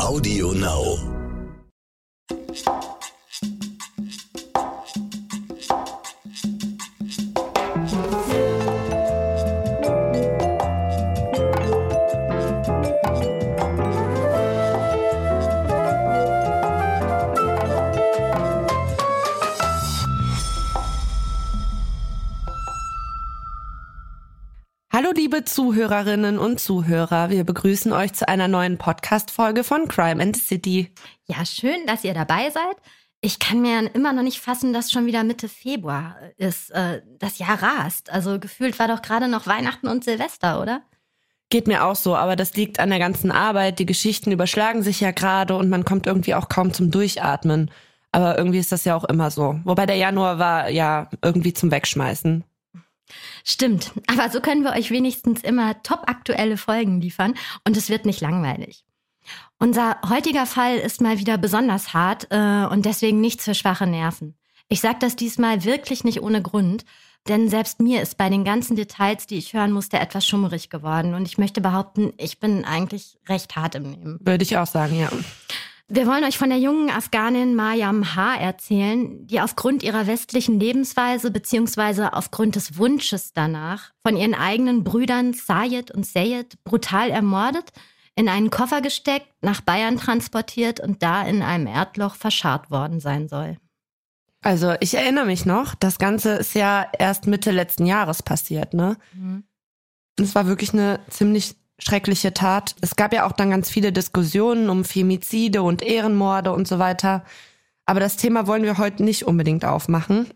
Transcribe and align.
Audio 0.00 0.52
Now. 0.52 1.10
Zuhörerinnen 25.50 26.38
und 26.38 26.60
Zuhörer, 26.60 27.28
wir 27.28 27.42
begrüßen 27.42 27.92
euch 27.92 28.12
zu 28.12 28.28
einer 28.28 28.46
neuen 28.46 28.78
Podcast-Folge 28.78 29.64
von 29.64 29.88
Crime 29.88 30.22
and 30.22 30.36
the 30.36 30.42
City. 30.42 30.92
Ja, 31.26 31.44
schön, 31.44 31.86
dass 31.86 32.04
ihr 32.04 32.14
dabei 32.14 32.50
seid. 32.50 32.76
Ich 33.20 33.40
kann 33.40 33.60
mir 33.60 33.92
immer 33.92 34.12
noch 34.12 34.22
nicht 34.22 34.38
fassen, 34.38 34.72
dass 34.72 34.92
schon 34.92 35.06
wieder 35.06 35.24
Mitte 35.24 35.48
Februar 35.48 36.16
ist. 36.36 36.70
Äh, 36.70 37.02
das 37.18 37.38
Jahr 37.38 37.60
rast. 37.60 38.10
Also 38.10 38.38
gefühlt 38.38 38.78
war 38.78 38.86
doch 38.86 39.02
gerade 39.02 39.26
noch 39.26 39.48
Weihnachten 39.48 39.88
und 39.88 40.04
Silvester, 40.04 40.62
oder? 40.62 40.82
Geht 41.48 41.66
mir 41.66 41.84
auch 41.84 41.96
so, 41.96 42.14
aber 42.14 42.36
das 42.36 42.54
liegt 42.54 42.78
an 42.78 42.90
der 42.90 43.00
ganzen 43.00 43.32
Arbeit. 43.32 43.80
Die 43.80 43.86
Geschichten 43.86 44.30
überschlagen 44.30 44.84
sich 44.84 45.00
ja 45.00 45.10
gerade 45.10 45.56
und 45.56 45.68
man 45.68 45.84
kommt 45.84 46.06
irgendwie 46.06 46.36
auch 46.36 46.48
kaum 46.48 46.72
zum 46.72 46.92
Durchatmen. 46.92 47.72
Aber 48.12 48.38
irgendwie 48.38 48.58
ist 48.60 48.70
das 48.70 48.84
ja 48.84 48.94
auch 48.94 49.04
immer 49.04 49.32
so. 49.32 49.58
Wobei 49.64 49.86
der 49.86 49.96
Januar 49.96 50.38
war 50.38 50.70
ja 50.70 51.08
irgendwie 51.22 51.54
zum 51.54 51.72
Wegschmeißen. 51.72 52.44
Stimmt, 53.44 53.92
aber 54.06 54.30
so 54.30 54.40
können 54.40 54.64
wir 54.64 54.72
euch 54.72 54.90
wenigstens 54.90 55.42
immer 55.42 55.82
top 55.82 56.04
aktuelle 56.06 56.56
Folgen 56.56 57.00
liefern 57.00 57.34
und 57.66 57.76
es 57.76 57.88
wird 57.88 58.06
nicht 58.06 58.20
langweilig. 58.20 58.84
Unser 59.58 59.98
heutiger 60.08 60.46
Fall 60.46 60.76
ist 60.78 61.00
mal 61.00 61.18
wieder 61.18 61.38
besonders 61.38 61.92
hart 61.92 62.28
äh, 62.30 62.66
und 62.66 62.86
deswegen 62.86 63.20
nichts 63.20 63.44
für 63.44 63.54
schwache 63.54 63.86
Nerven. 63.86 64.34
Ich 64.68 64.80
sage 64.80 64.98
das 65.00 65.16
diesmal 65.16 65.64
wirklich 65.64 66.04
nicht 66.04 66.22
ohne 66.22 66.42
Grund, 66.42 66.84
denn 67.28 67.48
selbst 67.48 67.80
mir 67.80 68.00
ist 68.00 68.16
bei 68.16 68.30
den 68.30 68.44
ganzen 68.44 68.76
Details, 68.76 69.26
die 69.26 69.36
ich 69.36 69.52
hören 69.52 69.72
musste, 69.72 69.98
etwas 69.98 70.26
schummerig 70.26 70.70
geworden 70.70 71.14
und 71.14 71.26
ich 71.26 71.38
möchte 71.38 71.60
behaupten, 71.60 72.12
ich 72.16 72.40
bin 72.40 72.64
eigentlich 72.64 73.18
recht 73.28 73.54
hart 73.56 73.74
im 73.74 73.90
Nehmen. 73.90 74.18
Würde 74.22 74.42
ich 74.42 74.56
auch 74.56 74.66
sagen, 74.66 74.98
ja. 74.98 75.10
Wir 75.92 76.06
wollen 76.06 76.22
euch 76.22 76.38
von 76.38 76.50
der 76.50 76.60
jungen 76.60 76.88
Afghanin 76.88 77.56
Mayam 77.56 78.14
H. 78.14 78.36
erzählen, 78.36 79.26
die 79.26 79.40
aufgrund 79.40 79.82
ihrer 79.82 80.06
westlichen 80.06 80.60
Lebensweise 80.60 81.32
beziehungsweise 81.32 82.12
aufgrund 82.12 82.54
des 82.54 82.78
Wunsches 82.78 83.32
danach 83.32 83.90
von 84.06 84.16
ihren 84.16 84.34
eigenen 84.34 84.84
Brüdern 84.84 85.32
Sayed 85.32 85.90
und 85.90 86.06
Sayed 86.06 86.62
brutal 86.62 87.10
ermordet, 87.10 87.72
in 88.14 88.28
einen 88.28 88.50
Koffer 88.50 88.82
gesteckt, 88.82 89.26
nach 89.40 89.62
Bayern 89.62 89.96
transportiert 89.96 90.78
und 90.78 91.02
da 91.02 91.22
in 91.26 91.42
einem 91.42 91.66
Erdloch 91.66 92.14
verscharrt 92.14 92.70
worden 92.70 93.00
sein 93.00 93.26
soll. 93.26 93.56
Also 94.42 94.74
ich 94.78 94.94
erinnere 94.94 95.26
mich 95.26 95.44
noch, 95.44 95.74
das 95.74 95.98
Ganze 95.98 96.34
ist 96.34 96.54
ja 96.54 96.86
erst 97.00 97.26
Mitte 97.26 97.50
letzten 97.50 97.84
Jahres 97.84 98.22
passiert, 98.22 98.74
ne? 98.74 98.96
Mhm. 99.12 99.42
Es 100.20 100.36
war 100.36 100.46
wirklich 100.46 100.72
eine 100.72 101.00
ziemlich 101.08 101.56
schreckliche 101.80 102.32
Tat. 102.32 102.76
Es 102.80 102.94
gab 102.94 103.12
ja 103.12 103.26
auch 103.26 103.32
dann 103.32 103.50
ganz 103.50 103.68
viele 103.68 103.92
Diskussionen 103.92 104.70
um 104.70 104.84
Femizide 104.84 105.62
und 105.62 105.82
Ehrenmorde 105.82 106.52
und 106.52 106.68
so 106.68 106.78
weiter. 106.78 107.24
Aber 107.86 107.98
das 107.98 108.16
Thema 108.16 108.46
wollen 108.46 108.62
wir 108.62 108.78
heute 108.78 109.02
nicht 109.02 109.26
unbedingt 109.26 109.64
aufmachen. 109.64 110.28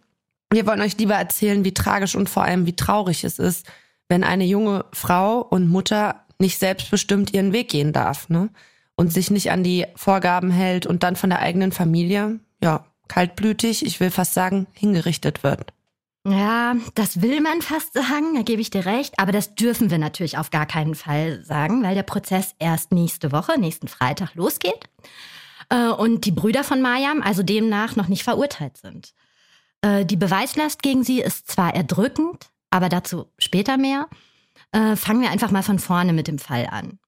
Wir 0.51 0.67
wollen 0.67 0.81
euch 0.81 0.99
lieber 0.99 1.15
erzählen, 1.15 1.65
wie 1.65 1.75
tragisch 1.75 2.17
und 2.17 2.29
vor 2.29 2.45
allem 2.45 2.67
wie 2.67 2.77
traurig 2.77 3.25
es 3.25 3.39
ist, 3.39 3.67
wenn 4.09 4.25
eine 4.25 4.45
junge 4.45 4.85
Frau 4.93 5.41
und 5.41 5.69
Mutter 5.69 6.25
nicht 6.39 6.59
selbstbestimmt 6.59 7.33
ihren 7.33 7.53
Weg 7.53 7.69
gehen 7.69 7.93
darf, 7.93 8.29
ne? 8.29 8.51
Und 8.97 9.13
sich 9.13 9.31
nicht 9.31 9.51
an 9.51 9.65
die 9.65 9.87
Vorgaben 9.97 10.51
hält 10.51 10.87
und 10.87 11.03
dann 11.03 11.17
von 11.17 11.31
der 11.31 11.41
eigenen 11.41 11.73
Familie, 11.73 12.39
ja, 12.63 12.85
kaltblütig, 13.09 13.85
ich 13.85 13.99
will 13.99 14.11
fast 14.11 14.35
sagen, 14.35 14.69
hingerichtet 14.73 15.43
wird. 15.43 15.74
Ja, 16.27 16.75
das 16.95 17.21
will 17.21 17.43
man 17.43 17.61
fast 17.61 17.93
sagen, 17.93 18.35
da 18.35 18.43
gebe 18.43 18.63
ich 18.63 18.71
dir 18.71 18.87
recht. 18.87 19.19
Aber 19.19 19.31
das 19.31 19.55
dürfen 19.55 19.91
wir 19.91 19.99
natürlich 19.99 20.39
auf 20.39 20.51
gar 20.51 20.65
keinen 20.65 20.95
Fall 20.95 21.45
sagen, 21.45 21.83
weil 21.83 21.95
der 21.95 22.03
Prozess 22.03 22.55
erst 22.59 22.93
nächste 22.93 23.31
Woche, 23.31 23.61
nächsten 23.61 23.89
Freitag 23.89 24.35
losgeht. 24.35 24.89
Äh, 25.69 25.89
und 25.89 26.25
die 26.25 26.33
Brüder 26.33 26.65
von 26.65 26.81
Mayam 26.81 27.21
also 27.21 27.43
demnach 27.43 27.97
noch 27.97 28.09
nicht 28.09 28.25
verurteilt 28.25 28.79
sind. 28.79 29.15
Äh, 29.83 30.07
die 30.07 30.17
Beweislast 30.17 30.83
gegen 30.83 31.05
sie 31.05 31.21
ist 31.21 31.51
zwar 31.51 31.75
erdrückend, 31.75 32.51
aber 32.71 32.89
dazu 32.89 33.31
später 33.39 33.77
mehr. 33.77 34.09
Äh, 34.73 34.97
fangen 34.97 35.21
wir 35.21 35.31
einfach 35.31 35.51
mal 35.51 35.63
von 35.63 35.79
vorne 35.79 36.15
mit 36.15 36.27
dem 36.27 36.39
Fall 36.39 36.67
an. 36.71 36.99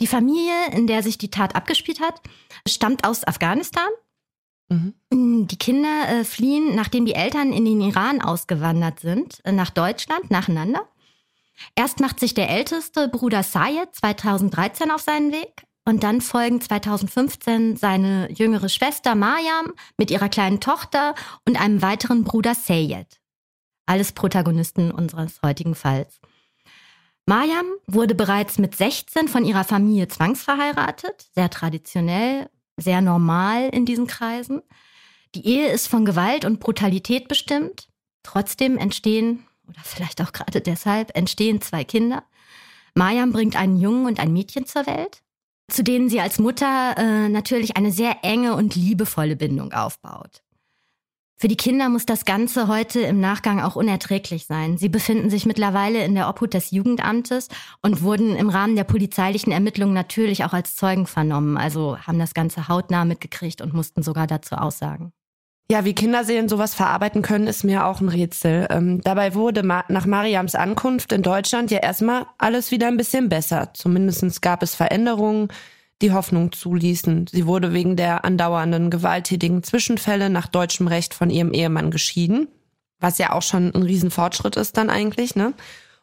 Die 0.00 0.06
Familie, 0.06 0.70
in 0.72 0.86
der 0.86 1.02
sich 1.02 1.18
die 1.18 1.30
Tat 1.30 1.56
abgespielt 1.56 2.00
hat, 2.00 2.20
stammt 2.68 3.04
aus 3.04 3.26
Afghanistan 3.26 3.88
Mhm. 4.68 5.46
Die 5.48 5.58
Kinder 5.58 6.08
äh, 6.08 6.24
fliehen, 6.24 6.74
nachdem 6.74 7.06
die 7.06 7.14
Eltern 7.14 7.52
in 7.52 7.64
den 7.64 7.80
Iran 7.80 8.20
ausgewandert 8.20 9.00
sind, 9.00 9.40
äh, 9.44 9.52
nach 9.52 9.70
Deutschland 9.70 10.30
nacheinander. 10.30 10.86
Erst 11.74 12.00
macht 12.00 12.20
sich 12.20 12.34
der 12.34 12.50
älteste 12.50 13.08
Bruder 13.08 13.42
Sayed 13.42 13.88
2013 13.92 14.90
auf 14.90 15.00
seinen 15.00 15.32
Weg 15.32 15.64
und 15.84 16.02
dann 16.02 16.20
folgen 16.20 16.60
2015 16.60 17.76
seine 17.76 18.30
jüngere 18.30 18.68
Schwester 18.68 19.14
Mariam 19.14 19.72
mit 19.96 20.10
ihrer 20.10 20.28
kleinen 20.28 20.60
Tochter 20.60 21.14
und 21.46 21.60
einem 21.60 21.82
weiteren 21.82 22.24
Bruder 22.24 22.54
Sayed. 22.54 23.20
Alles 23.86 24.12
Protagonisten 24.12 24.90
unseres 24.90 25.40
heutigen 25.42 25.74
Falls. 25.74 26.20
Mariam 27.24 27.66
wurde 27.86 28.14
bereits 28.14 28.58
mit 28.58 28.76
16 28.76 29.28
von 29.28 29.44
ihrer 29.44 29.64
Familie 29.64 30.08
zwangsverheiratet, 30.08 31.28
sehr 31.34 31.50
traditionell 31.50 32.50
sehr 32.78 33.00
normal 33.00 33.68
in 33.68 33.84
diesen 33.84 34.06
Kreisen. 34.06 34.62
Die 35.34 35.46
Ehe 35.46 35.68
ist 35.68 35.88
von 35.88 36.04
Gewalt 36.04 36.44
und 36.44 36.60
Brutalität 36.60 37.28
bestimmt. 37.28 37.88
Trotzdem 38.22 38.78
entstehen, 38.78 39.44
oder 39.68 39.80
vielleicht 39.82 40.22
auch 40.22 40.32
gerade 40.32 40.60
deshalb, 40.60 41.16
entstehen 41.16 41.60
zwei 41.60 41.84
Kinder. 41.84 42.24
Mariam 42.94 43.32
bringt 43.32 43.56
einen 43.56 43.78
Jungen 43.78 44.06
und 44.06 44.20
ein 44.20 44.32
Mädchen 44.32 44.66
zur 44.66 44.86
Welt, 44.86 45.22
zu 45.70 45.84
denen 45.84 46.08
sie 46.08 46.20
als 46.20 46.38
Mutter 46.38 46.94
äh, 46.96 47.28
natürlich 47.28 47.76
eine 47.76 47.92
sehr 47.92 48.24
enge 48.24 48.54
und 48.54 48.74
liebevolle 48.74 49.36
Bindung 49.36 49.72
aufbaut. 49.72 50.42
Für 51.40 51.46
die 51.46 51.56
Kinder 51.56 51.88
muss 51.88 52.04
das 52.04 52.24
Ganze 52.24 52.66
heute 52.66 52.98
im 52.98 53.20
Nachgang 53.20 53.60
auch 53.60 53.76
unerträglich 53.76 54.46
sein. 54.46 54.76
Sie 54.76 54.88
befinden 54.88 55.30
sich 55.30 55.46
mittlerweile 55.46 56.04
in 56.04 56.16
der 56.16 56.28
Obhut 56.28 56.52
des 56.52 56.72
Jugendamtes 56.72 57.46
und 57.80 58.02
wurden 58.02 58.34
im 58.34 58.48
Rahmen 58.48 58.74
der 58.74 58.82
polizeilichen 58.82 59.52
Ermittlungen 59.52 59.94
natürlich 59.94 60.44
auch 60.44 60.52
als 60.52 60.74
Zeugen 60.74 61.06
vernommen. 61.06 61.56
Also 61.56 61.96
haben 61.96 62.18
das 62.18 62.34
Ganze 62.34 62.66
hautnah 62.66 63.04
mitgekriegt 63.04 63.60
und 63.60 63.72
mussten 63.72 64.02
sogar 64.02 64.26
dazu 64.26 64.56
aussagen. 64.56 65.12
Ja, 65.70 65.84
wie 65.84 65.94
Kinderseelen 65.94 66.48
sowas 66.48 66.74
verarbeiten 66.74 67.22
können, 67.22 67.46
ist 67.46 67.62
mir 67.62 67.86
auch 67.86 68.00
ein 68.00 68.08
Rätsel. 68.08 68.66
Ähm, 68.70 69.00
dabei 69.02 69.36
wurde 69.36 69.62
ma 69.62 69.84
nach 69.88 70.06
Mariams 70.06 70.56
Ankunft 70.56 71.12
in 71.12 71.22
Deutschland 71.22 71.70
ja 71.70 71.78
erstmal 71.78 72.26
alles 72.38 72.72
wieder 72.72 72.88
ein 72.88 72.96
bisschen 72.96 73.28
besser. 73.28 73.70
Zumindest 73.74 74.42
gab 74.42 74.64
es 74.64 74.74
Veränderungen 74.74 75.48
die 76.02 76.12
Hoffnung 76.12 76.52
zuließen. 76.52 77.26
Sie 77.26 77.46
wurde 77.46 77.72
wegen 77.72 77.96
der 77.96 78.24
andauernden 78.24 78.90
gewalttätigen 78.90 79.62
Zwischenfälle 79.62 80.30
nach 80.30 80.46
deutschem 80.46 80.86
Recht 80.86 81.14
von 81.14 81.30
ihrem 81.30 81.52
Ehemann 81.52 81.90
geschieden, 81.90 82.48
was 83.00 83.18
ja 83.18 83.32
auch 83.32 83.42
schon 83.42 83.74
ein 83.74 83.82
Riesenfortschritt 83.82 84.56
ist 84.56 84.76
dann 84.76 84.90
eigentlich, 84.90 85.34
ne? 85.34 85.54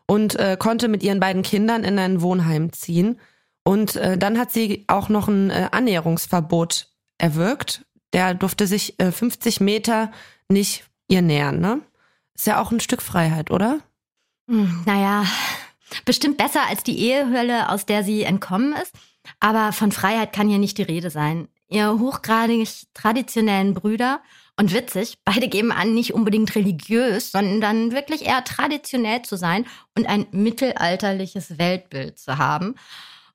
Und 0.07 0.35
äh, 0.35 0.55
konnte 0.59 0.87
mit 0.87 1.01
ihren 1.01 1.19
beiden 1.19 1.41
Kindern 1.41 1.83
in 1.83 1.97
ein 1.97 2.21
Wohnheim 2.21 2.71
ziehen. 2.71 3.19
Und 3.63 3.95
äh, 3.95 4.17
dann 4.17 4.37
hat 4.37 4.51
sie 4.51 4.85
auch 4.87 5.09
noch 5.09 5.27
ein 5.27 5.49
äh, 5.49 5.69
Annäherungsverbot 5.71 6.89
erwirkt. 7.17 7.85
Der 8.13 8.35
durfte 8.35 8.67
sich 8.67 8.99
äh, 8.99 9.11
50 9.11 9.61
Meter 9.61 10.11
nicht 10.47 10.83
ihr 11.07 11.23
nähern, 11.23 11.59
ne? 11.59 11.81
Ist 12.35 12.47
ja 12.47 12.61
auch 12.61 12.71
ein 12.71 12.81
Stück 12.81 13.01
Freiheit, 13.01 13.49
oder? 13.49 13.79
Hm, 14.47 14.83
naja, 14.85 15.25
bestimmt 16.03 16.37
besser 16.37 16.61
als 16.69 16.83
die 16.83 16.99
Ehehölle, 16.99 17.69
aus 17.69 17.85
der 17.85 18.03
sie 18.03 18.23
entkommen 18.23 18.73
ist. 18.73 18.93
Aber 19.39 19.71
von 19.71 19.91
Freiheit 19.91 20.33
kann 20.33 20.49
hier 20.49 20.59
nicht 20.59 20.77
die 20.77 20.83
Rede 20.83 21.09
sein. 21.09 21.47
Ihr 21.67 21.99
hochgradig 21.99 22.67
traditionellen 22.93 23.73
Brüder 23.73 24.21
und 24.57 24.73
witzig, 24.73 25.17
beide 25.25 25.47
geben 25.47 25.71
an, 25.71 25.93
nicht 25.93 26.13
unbedingt 26.13 26.55
religiös, 26.55 27.31
sondern 27.31 27.91
wirklich 27.91 28.25
eher 28.25 28.43
traditionell 28.43 29.23
zu 29.23 29.35
sein 29.35 29.65
und 29.97 30.07
ein 30.07 30.27
mittelalterliches 30.31 31.57
Weltbild 31.57 32.19
zu 32.19 32.37
haben 32.37 32.75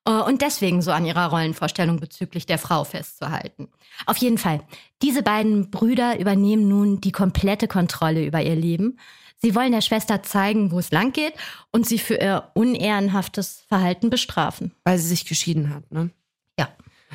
äh, 0.07 0.13
und 0.13 0.43
deswegen 0.43 0.83
so 0.83 0.93
an 0.93 1.05
ihrer 1.05 1.27
Rollenvorstellung 1.27 2.01
bezüglich 2.01 2.47
der 2.47 2.59
Frau 2.59 2.85
festzuhalten. 2.85 3.69
Auf 4.07 4.17
jeden 4.17 4.39
Fall, 4.39 4.61
diese 5.03 5.23
beiden 5.23 5.71
Brüder 5.71 6.19
übernehmen 6.19 6.69
nun 6.69 7.01
die 7.01 7.13
komplette 7.13 7.69
Kontrolle 7.69 8.25
über 8.25 8.41
ihr 8.43 8.57
Leben. 8.57 8.99
Sie 9.43 9.55
wollen 9.55 9.73
der 9.73 9.81
Schwester 9.81 10.23
zeigen, 10.23 10.71
wo 10.71 10.79
es 10.79 10.91
lang 10.91 11.13
geht 11.13 11.33
und 11.71 11.87
sie 11.87 11.99
für 11.99 12.17
ihr 12.17 12.51
unehrenhaftes 12.55 13.65
Verhalten 13.69 14.11
bestrafen. 14.11 14.73
Weil 14.85 14.99
sie 14.99 15.09
sich 15.09 15.25
geschieden 15.27 15.75
hat, 15.75 15.91
ne? 15.91 16.11
Ja. 16.59 16.69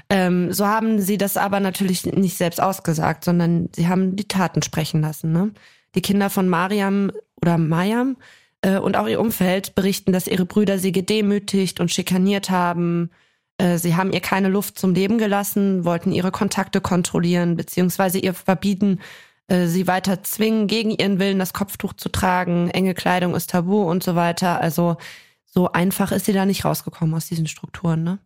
Ähm, 0.10 0.52
so 0.52 0.66
haben 0.66 1.00
sie 1.00 1.18
das 1.18 1.38
aber 1.38 1.60
natürlich 1.60 2.06
nicht 2.06 2.38
selbst 2.38 2.60
ausgesagt, 2.60 3.24
sondern 3.24 3.70
sie 3.76 3.88
haben 3.88 4.16
die 4.16 4.28
Taten 4.28 4.64
sprechen 4.64 5.02
lassen, 5.02 5.32
ne? 5.32 5.52
Die 5.94 6.02
Kinder 6.02 6.30
von 6.30 6.50
Mariam 6.50 7.12
oder 7.42 7.58
Mayam 7.58 8.18
äh, 8.62 8.78
und 8.78 8.98
auch 8.98 9.08
ihr 9.08 9.22
Umfeld 9.22 9.76
berichten, 9.76 10.12
dass 10.12 10.28
ihre 10.28 10.46
Brüder 10.46 10.80
sie 10.80 10.92
gedemütigt 10.92 11.80
und 11.80 11.92
schikaniert 11.92 12.50
haben. 12.50 13.12
Äh, 13.60 13.78
sie 13.78 13.96
haben 13.96 14.12
ihr 14.12 14.20
keine 14.20 14.50
Luft 14.50 14.80
zum 14.80 14.96
Leben 14.96 15.20
gelassen, 15.20 15.86
wollten 15.86 16.12
ihre 16.12 16.32
Kontakte 16.32 16.82
kontrollieren, 16.82 17.56
beziehungsweise 17.56 18.18
ihr 18.18 18.34
verbieten, 18.34 19.00
äh, 19.48 19.68
sie 19.68 19.88
weiter 19.88 20.24
zwingen, 20.24 20.68
gegen 20.68 20.90
ihren 20.92 21.20
Willen 21.20 21.40
das 21.40 21.54
Kopftuch 21.54 21.94
zu 21.94 22.10
tragen. 22.10 22.70
Enge 22.72 22.96
Kleidung 22.96 23.36
ist 23.36 23.52
tabu 23.52 23.84
und 23.84 24.04
so 24.04 24.16
weiter. 24.16 24.60
Also 24.60 24.98
so 25.46 25.72
einfach 25.72 26.12
ist 26.12 26.26
sie 26.26 26.34
da 26.34 26.46
nicht 26.46 26.66
rausgekommen 26.66 27.14
aus 27.16 27.28
diesen 27.28 27.48
Strukturen, 27.48 28.04
ne? 28.04 28.20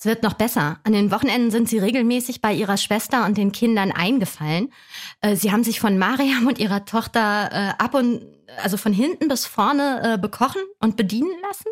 Es 0.00 0.04
wird 0.04 0.22
noch 0.22 0.34
besser. 0.34 0.78
An 0.84 0.92
den 0.92 1.10
Wochenenden 1.10 1.50
sind 1.50 1.68
sie 1.68 1.78
regelmäßig 1.78 2.40
bei 2.40 2.52
ihrer 2.52 2.76
Schwester 2.76 3.24
und 3.24 3.36
den 3.36 3.50
Kindern 3.50 3.90
eingefallen. 3.90 4.72
Äh, 5.22 5.34
sie 5.34 5.50
haben 5.50 5.64
sich 5.64 5.80
von 5.80 5.98
Mariam 5.98 6.46
und 6.46 6.60
ihrer 6.60 6.84
Tochter 6.84 7.50
äh, 7.50 7.82
ab 7.82 7.94
und 7.94 8.22
also 8.62 8.76
von 8.76 8.92
hinten 8.92 9.28
bis 9.28 9.44
vorne 9.44 10.18
bekochen 10.22 10.62
und 10.78 10.96
bedienen 10.96 11.30
lassen. 11.42 11.66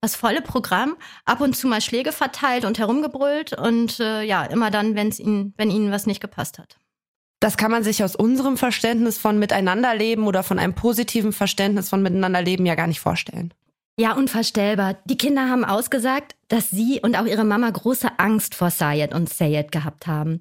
Das 0.00 0.14
volle 0.14 0.42
Programm, 0.42 0.96
ab 1.24 1.40
und 1.40 1.56
zu 1.56 1.68
mal 1.68 1.80
Schläge 1.80 2.12
verteilt 2.12 2.64
und 2.64 2.78
herumgebrüllt 2.78 3.56
und 3.58 3.96
ja, 3.98 4.44
immer 4.44 4.70
dann, 4.70 4.94
wenn's 4.94 5.18
ihnen, 5.18 5.54
wenn 5.56 5.70
ihnen 5.70 5.90
was 5.90 6.06
nicht 6.06 6.20
gepasst 6.20 6.58
hat. 6.58 6.76
Das 7.42 7.56
kann 7.56 7.72
man 7.72 7.82
sich 7.82 8.04
aus 8.04 8.14
unserem 8.14 8.56
Verständnis 8.56 9.18
von 9.18 9.36
Miteinanderleben 9.36 10.28
oder 10.28 10.44
von 10.44 10.60
einem 10.60 10.74
positiven 10.74 11.32
Verständnis 11.32 11.88
von 11.88 12.00
Miteinanderleben 12.00 12.64
ja 12.66 12.76
gar 12.76 12.86
nicht 12.86 13.00
vorstellen. 13.00 13.52
Ja, 13.98 14.12
unvorstellbar. 14.12 14.98
Die 15.06 15.18
Kinder 15.18 15.48
haben 15.48 15.64
ausgesagt, 15.64 16.36
dass 16.46 16.70
sie 16.70 17.00
und 17.02 17.18
auch 17.18 17.26
ihre 17.26 17.42
Mama 17.42 17.68
große 17.68 18.20
Angst 18.20 18.54
vor 18.54 18.70
Sayed 18.70 19.12
und 19.12 19.28
Sayed 19.28 19.72
gehabt 19.72 20.06
haben. 20.06 20.40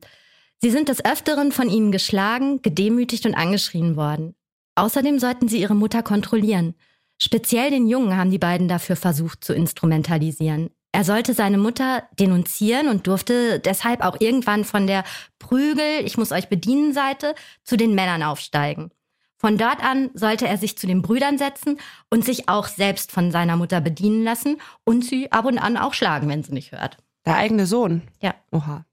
Sie 0.59 0.69
sind 0.69 0.89
des 0.89 1.03
Öfteren 1.03 1.51
von 1.51 1.69
ihnen 1.69 1.92
geschlagen, 1.92 2.62
gedemütigt 2.62 3.25
und 3.25 3.33
angeschrien 3.33 3.95
worden. 3.95 4.36
Außerdem 4.75 5.18
sollten 5.18 5.47
sie 5.47 5.59
ihre 5.59 5.75
Mutter 5.75 6.04
kontrollieren. 6.04 6.75
Speziell 7.19 7.71
den 7.71 7.88
Jungen 7.88 8.15
haben 8.15 8.30
die 8.30 8.38
beiden 8.38 8.68
dafür 8.68 8.95
versucht 8.95 9.44
zu 9.44 9.54
instrumentalisieren. 9.56 10.69
Er 10.93 11.05
sollte 11.05 11.33
seine 11.33 11.57
Mutter 11.57 12.03
denunzieren 12.19 12.89
und 12.89 13.07
durfte 13.07 13.59
deshalb 13.59 14.01
auch 14.01 14.19
irgendwann 14.19 14.65
von 14.65 14.88
der 14.88 15.03
Prügel, 15.39 16.03
ich 16.03 16.17
muss 16.17 16.31
euch 16.31 16.49
bedienen 16.49 16.93
Seite 16.93 17.33
zu 17.63 17.77
den 17.77 17.95
Männern 17.95 18.23
aufsteigen. 18.23 18.91
Von 19.38 19.57
dort 19.57 19.83
an 19.83 20.11
sollte 20.13 20.47
er 20.47 20.57
sich 20.57 20.77
zu 20.77 20.85
den 20.85 21.01
Brüdern 21.01 21.38
setzen 21.38 21.79
und 22.11 22.23
sich 22.23 22.47
auch 22.47 22.67
selbst 22.67 23.11
von 23.11 23.31
seiner 23.31 23.55
Mutter 23.55 23.81
bedienen 23.81 24.23
lassen 24.23 24.61
und 24.83 25.03
sie 25.03 25.31
ab 25.31 25.45
und 25.45 25.57
an 25.57 25.77
auch 25.77 25.93
schlagen, 25.93 26.29
wenn 26.29 26.43
sie 26.43 26.53
nicht 26.53 26.73
hört. 26.73 26.97
Der 27.25 27.37
eigene 27.37 27.65
Sohn? 27.65 28.03
Ja. 28.21 28.35
Oha. 28.51 28.85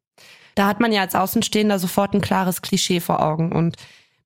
Da 0.54 0.66
hat 0.66 0.80
man 0.80 0.92
ja 0.92 1.02
als 1.02 1.14
Außenstehender 1.14 1.78
sofort 1.78 2.14
ein 2.14 2.20
klares 2.20 2.62
Klischee 2.62 3.00
vor 3.00 3.22
Augen. 3.22 3.52
Und 3.52 3.76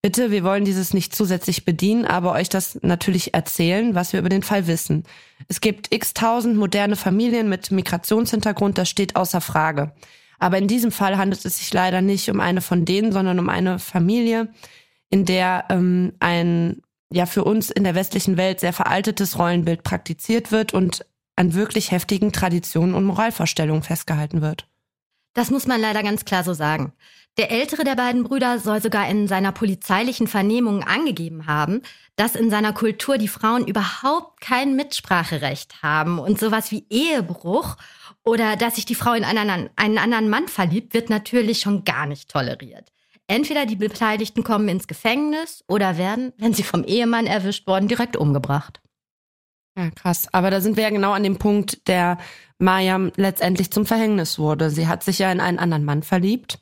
bitte, 0.02 0.32
wir 0.32 0.42
wollen 0.42 0.64
dieses 0.64 0.92
nicht 0.92 1.14
zusätzlich 1.14 1.64
bedienen, 1.64 2.04
aber 2.04 2.32
euch 2.32 2.48
das 2.48 2.78
natürlich 2.82 3.34
erzählen, 3.34 3.94
was 3.94 4.12
wir 4.12 4.20
über 4.20 4.28
den 4.28 4.42
Fall 4.42 4.66
wissen. 4.66 5.04
Es 5.48 5.60
gibt 5.60 5.94
x 5.94 6.12
tausend 6.12 6.56
moderne 6.56 6.96
Familien 6.96 7.48
mit 7.48 7.70
Migrationshintergrund, 7.70 8.76
das 8.76 8.90
steht 8.90 9.16
außer 9.16 9.40
Frage. 9.40 9.92
Aber 10.40 10.58
in 10.58 10.66
diesem 10.66 10.90
Fall 10.90 11.18
handelt 11.18 11.44
es 11.44 11.58
sich 11.58 11.72
leider 11.72 12.02
nicht 12.02 12.28
um 12.28 12.40
eine 12.40 12.60
von 12.60 12.84
denen, 12.84 13.12
sondern 13.12 13.38
um 13.38 13.48
eine 13.48 13.78
Familie, 13.78 14.52
in 15.08 15.24
der 15.24 15.66
ähm, 15.70 16.14
ein 16.18 16.82
ja 17.12 17.26
für 17.26 17.44
uns 17.44 17.70
in 17.70 17.84
der 17.84 17.94
westlichen 17.94 18.36
Welt 18.36 18.58
sehr 18.58 18.72
veraltetes 18.72 19.38
Rollenbild 19.38 19.84
praktiziert 19.84 20.50
wird 20.50 20.74
und 20.74 21.06
an 21.36 21.54
wirklich 21.54 21.92
heftigen 21.92 22.32
Traditionen 22.32 22.94
und 22.94 23.04
Moralvorstellungen 23.04 23.82
festgehalten 23.82 24.40
wird. 24.40 24.66
Das 25.34 25.50
muss 25.50 25.66
man 25.66 25.80
leider 25.80 26.02
ganz 26.02 26.24
klar 26.24 26.44
so 26.44 26.52
sagen. 26.52 26.92
Der 27.38 27.50
ältere 27.50 27.84
der 27.84 27.96
beiden 27.96 28.24
Brüder 28.24 28.58
soll 28.58 28.82
sogar 28.82 29.08
in 29.08 29.26
seiner 29.26 29.52
polizeilichen 29.52 30.26
Vernehmung 30.26 30.82
angegeben 30.82 31.46
haben, 31.46 31.80
dass 32.14 32.34
in 32.34 32.50
seiner 32.50 32.74
Kultur 32.74 33.16
die 33.16 33.28
Frauen 33.28 33.66
überhaupt 33.66 34.42
kein 34.42 34.76
Mitspracherecht 34.76 35.82
haben 35.82 36.18
und 36.18 36.38
sowas 36.38 36.70
wie 36.70 36.84
Ehebruch 36.90 37.76
oder 38.22 38.56
dass 38.56 38.74
sich 38.74 38.84
die 38.84 38.94
Frau 38.94 39.14
in 39.14 39.24
einen, 39.24 39.70
einen 39.76 39.98
anderen 39.98 40.28
Mann 40.28 40.46
verliebt, 40.46 40.92
wird 40.92 41.08
natürlich 41.08 41.60
schon 41.60 41.84
gar 41.84 42.04
nicht 42.04 42.28
toleriert. 42.28 42.92
Entweder 43.26 43.64
die 43.64 43.76
Beteiligten 43.76 44.44
kommen 44.44 44.68
ins 44.68 44.86
Gefängnis 44.86 45.64
oder 45.66 45.96
werden, 45.96 46.34
wenn 46.36 46.52
sie 46.52 46.62
vom 46.62 46.84
Ehemann 46.84 47.26
erwischt 47.26 47.66
worden, 47.66 47.88
direkt 47.88 48.18
umgebracht. 48.18 48.82
Ja, 49.76 49.90
krass. 49.90 50.28
Aber 50.32 50.50
da 50.50 50.60
sind 50.60 50.76
wir 50.76 50.84
ja 50.84 50.90
genau 50.90 51.12
an 51.12 51.22
dem 51.22 51.38
Punkt, 51.38 51.88
der 51.88 52.18
Mariam 52.58 53.10
letztendlich 53.16 53.70
zum 53.70 53.86
Verhängnis 53.86 54.38
wurde. 54.38 54.70
Sie 54.70 54.86
hat 54.86 55.02
sich 55.02 55.18
ja 55.18 55.32
in 55.32 55.40
einen 55.40 55.58
anderen 55.58 55.84
Mann 55.84 56.02
verliebt, 56.02 56.58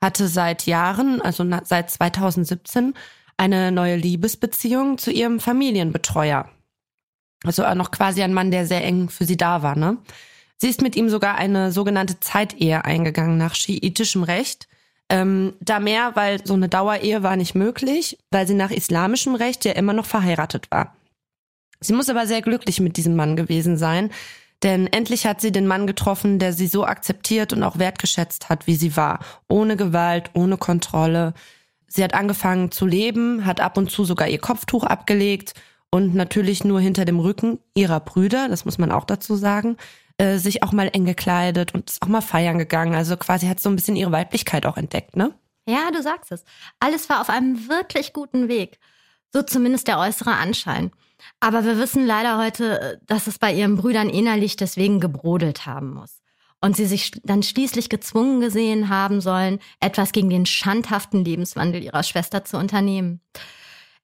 hatte 0.00 0.28
seit 0.28 0.66
Jahren, 0.66 1.20
also 1.20 1.44
seit 1.64 1.90
2017, 1.90 2.94
eine 3.36 3.72
neue 3.72 3.96
Liebesbeziehung 3.96 4.98
zu 4.98 5.10
ihrem 5.10 5.40
Familienbetreuer. 5.40 6.48
Also 7.44 7.62
noch 7.74 7.90
quasi 7.90 8.22
ein 8.22 8.34
Mann, 8.34 8.52
der 8.52 8.66
sehr 8.66 8.84
eng 8.84 9.08
für 9.08 9.24
sie 9.24 9.36
da 9.36 9.62
war, 9.62 9.76
ne? 9.76 9.98
Sie 10.58 10.68
ist 10.68 10.80
mit 10.80 10.94
ihm 10.94 11.08
sogar 11.08 11.34
eine 11.34 11.72
sogenannte 11.72 12.20
Zeitehe 12.20 12.84
eingegangen 12.84 13.36
nach 13.36 13.56
schiitischem 13.56 14.22
Recht. 14.22 14.68
Ähm, 15.08 15.54
da 15.58 15.80
mehr, 15.80 16.12
weil 16.14 16.46
so 16.46 16.54
eine 16.54 16.68
Dauerehe 16.68 17.24
war 17.24 17.34
nicht 17.34 17.56
möglich, 17.56 18.16
weil 18.30 18.46
sie 18.46 18.54
nach 18.54 18.70
islamischem 18.70 19.34
Recht 19.34 19.64
ja 19.64 19.72
immer 19.72 19.92
noch 19.92 20.06
verheiratet 20.06 20.70
war. 20.70 20.94
Sie 21.82 21.92
muss 21.92 22.08
aber 22.08 22.26
sehr 22.26 22.42
glücklich 22.42 22.80
mit 22.80 22.96
diesem 22.96 23.16
Mann 23.16 23.36
gewesen 23.36 23.76
sein, 23.76 24.10
denn 24.62 24.86
endlich 24.86 25.26
hat 25.26 25.40
sie 25.40 25.52
den 25.52 25.66
Mann 25.66 25.86
getroffen, 25.86 26.38
der 26.38 26.52
sie 26.52 26.68
so 26.68 26.84
akzeptiert 26.84 27.52
und 27.52 27.62
auch 27.62 27.78
wertgeschätzt 27.78 28.48
hat, 28.48 28.66
wie 28.66 28.76
sie 28.76 28.96
war. 28.96 29.18
Ohne 29.48 29.76
Gewalt, 29.76 30.30
ohne 30.34 30.56
Kontrolle. 30.56 31.34
Sie 31.88 32.02
hat 32.02 32.14
angefangen 32.14 32.70
zu 32.70 32.86
leben, 32.86 33.44
hat 33.44 33.60
ab 33.60 33.76
und 33.76 33.90
zu 33.90 34.04
sogar 34.04 34.28
ihr 34.28 34.38
Kopftuch 34.38 34.84
abgelegt 34.84 35.54
und 35.90 36.14
natürlich 36.14 36.64
nur 36.64 36.80
hinter 36.80 37.04
dem 37.04 37.18
Rücken 37.18 37.58
ihrer 37.74 38.00
Brüder, 38.00 38.48
das 38.48 38.64
muss 38.64 38.78
man 38.78 38.92
auch 38.92 39.04
dazu 39.04 39.36
sagen, 39.36 39.76
äh, 40.16 40.38
sich 40.38 40.62
auch 40.62 40.72
mal 40.72 40.88
eng 40.92 41.04
gekleidet 41.04 41.74
und 41.74 41.90
ist 41.90 42.00
auch 42.00 42.08
mal 42.08 42.22
feiern 42.22 42.58
gegangen. 42.58 42.94
Also 42.94 43.16
quasi 43.16 43.46
hat 43.46 43.60
so 43.60 43.68
ein 43.68 43.76
bisschen 43.76 43.96
ihre 43.96 44.12
Weiblichkeit 44.12 44.64
auch 44.64 44.76
entdeckt, 44.76 45.16
ne? 45.16 45.34
Ja, 45.68 45.90
du 45.92 46.02
sagst 46.02 46.32
es. 46.32 46.44
Alles 46.80 47.08
war 47.08 47.20
auf 47.20 47.28
einem 47.28 47.68
wirklich 47.68 48.12
guten 48.12 48.48
Weg. 48.48 48.78
So 49.32 49.42
zumindest 49.42 49.86
der 49.86 49.98
äußere 49.98 50.32
Anschein. 50.32 50.92
Aber 51.40 51.64
wir 51.64 51.78
wissen 51.78 52.06
leider 52.06 52.38
heute, 52.38 52.80
äh, 52.80 52.96
dass 53.06 53.26
es 53.26 53.38
bei 53.38 53.52
ihren 53.52 53.76
Brüdern 53.76 54.08
innerlich 54.08 54.56
deswegen 54.56 55.00
gebrodelt 55.00 55.66
haben 55.66 55.94
muss. 55.94 56.20
Und 56.60 56.76
sie 56.76 56.86
sich 56.86 57.10
dann 57.24 57.42
schließlich 57.42 57.88
gezwungen 57.88 58.40
gesehen 58.40 58.88
haben 58.88 59.20
sollen, 59.20 59.58
etwas 59.80 60.12
gegen 60.12 60.30
den 60.30 60.46
schandhaften 60.46 61.24
Lebenswandel 61.24 61.82
ihrer 61.82 62.04
Schwester 62.04 62.44
zu 62.44 62.56
unternehmen. 62.56 63.20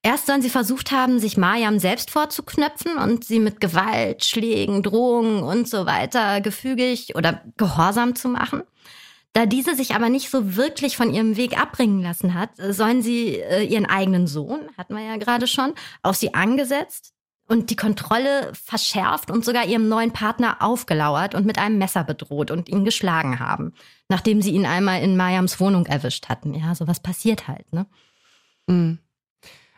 Erst 0.01 0.27
sollen 0.27 0.41
sie 0.41 0.49
versucht 0.49 0.91
haben, 0.91 1.19
sich 1.19 1.35
Mariam 1.35 1.77
selbst 1.77 2.09
vorzuknöpfen 2.09 2.97
und 2.97 3.25
sie 3.25 3.39
mit 3.39 3.59
Gewalt, 3.59 4.23
Schlägen, 4.23 4.81
Drohungen 4.81 5.43
und 5.43 5.67
so 5.67 5.85
weiter 5.85 6.39
gefügig 6.39 7.15
oder 7.15 7.41
gehorsam 7.57 8.15
zu 8.15 8.29
machen. 8.29 8.63
Da 9.33 9.45
diese 9.45 9.75
sich 9.75 9.95
aber 9.95 10.09
nicht 10.09 10.29
so 10.29 10.55
wirklich 10.55 10.97
von 10.97 11.13
ihrem 11.13 11.37
Weg 11.37 11.59
abbringen 11.59 12.01
lassen 12.01 12.33
hat, 12.33 12.49
sollen 12.57 13.01
sie 13.01 13.35
äh, 13.35 13.63
ihren 13.63 13.85
eigenen 13.85 14.25
Sohn, 14.25 14.69
hatten 14.77 14.95
wir 14.95 15.03
ja 15.03 15.17
gerade 15.17 15.47
schon, 15.47 15.73
auf 16.01 16.15
sie 16.15 16.33
angesetzt 16.33 17.13
und 17.49 17.71
die 17.71 17.75
Kontrolle 17.75 18.51
verschärft 18.53 19.31
und 19.31 19.43
sogar 19.43 19.65
ihrem 19.65 19.89
neuen 19.89 20.11
Partner 20.11 20.57
aufgelauert 20.61 21.33
und 21.33 21.45
mit 21.45 21.57
einem 21.57 21.79
Messer 21.79 22.03
bedroht 22.03 22.51
und 22.51 22.69
ihn 22.69 22.85
geschlagen 22.85 23.39
haben, 23.39 23.73
nachdem 24.07 24.41
sie 24.41 24.51
ihn 24.51 24.67
einmal 24.67 25.01
in 25.01 25.17
Mariams 25.17 25.59
Wohnung 25.59 25.87
erwischt 25.87 26.29
hatten. 26.29 26.53
Ja, 26.53 26.75
sowas 26.75 26.99
passiert 26.99 27.47
halt, 27.47 27.73
ne? 27.73 27.87
Mhm. 28.67 28.99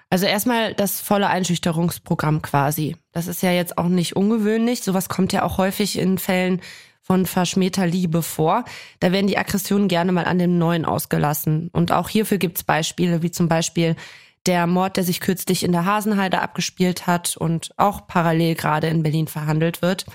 Also 0.10 0.26
erstmal 0.26 0.74
das 0.74 1.00
volle 1.00 1.28
Einschüchterungsprogramm 1.28 2.42
quasi. 2.42 2.98
Das 3.14 3.28
ist 3.28 3.42
ja 3.42 3.54
jetzt 3.54 3.78
auch 3.78 3.88
nicht 3.88 4.18
ungewöhnlich. 4.18 4.84
Sowas 4.84 5.08
kommt 5.08 5.32
ja 5.32 5.44
auch 5.44 5.58
häufig 5.58 5.98
in 5.98 6.18
Fällen 6.18 6.60
von 7.02 7.26
verschmähter 7.26 7.88
Liebe 7.88 8.22
vor. 8.22 8.66
Da 9.00 9.14
werden 9.14 9.28
die 9.28 9.38
Aggressionen 9.38 9.88
gerne 9.88 10.12
mal 10.12 10.26
an 10.26 10.38
dem 10.38 10.58
Neuen 10.58 10.84
ausgelassen. 10.84 11.70
Und 11.72 11.94
auch 11.94 12.10
hierfür 12.10 12.40
gibt's 12.40 12.64
Beispiele, 12.64 13.22
wie 13.22 13.32
zum 13.32 13.48
Beispiel 13.48 13.96
der 14.46 14.68
Mord, 14.68 14.98
der 14.98 15.04
sich 15.04 15.20
kürzlich 15.20 15.64
in 15.64 15.72
der 15.72 15.86
Hasenheide 15.86 16.42
abgespielt 16.42 17.08
hat 17.08 17.38
und 17.38 17.72
auch 17.78 18.08
parallel 18.08 18.56
gerade 18.56 18.88
in 18.88 19.04
Berlin 19.04 19.28
verhandelt 19.28 19.82
wird. 19.82 20.06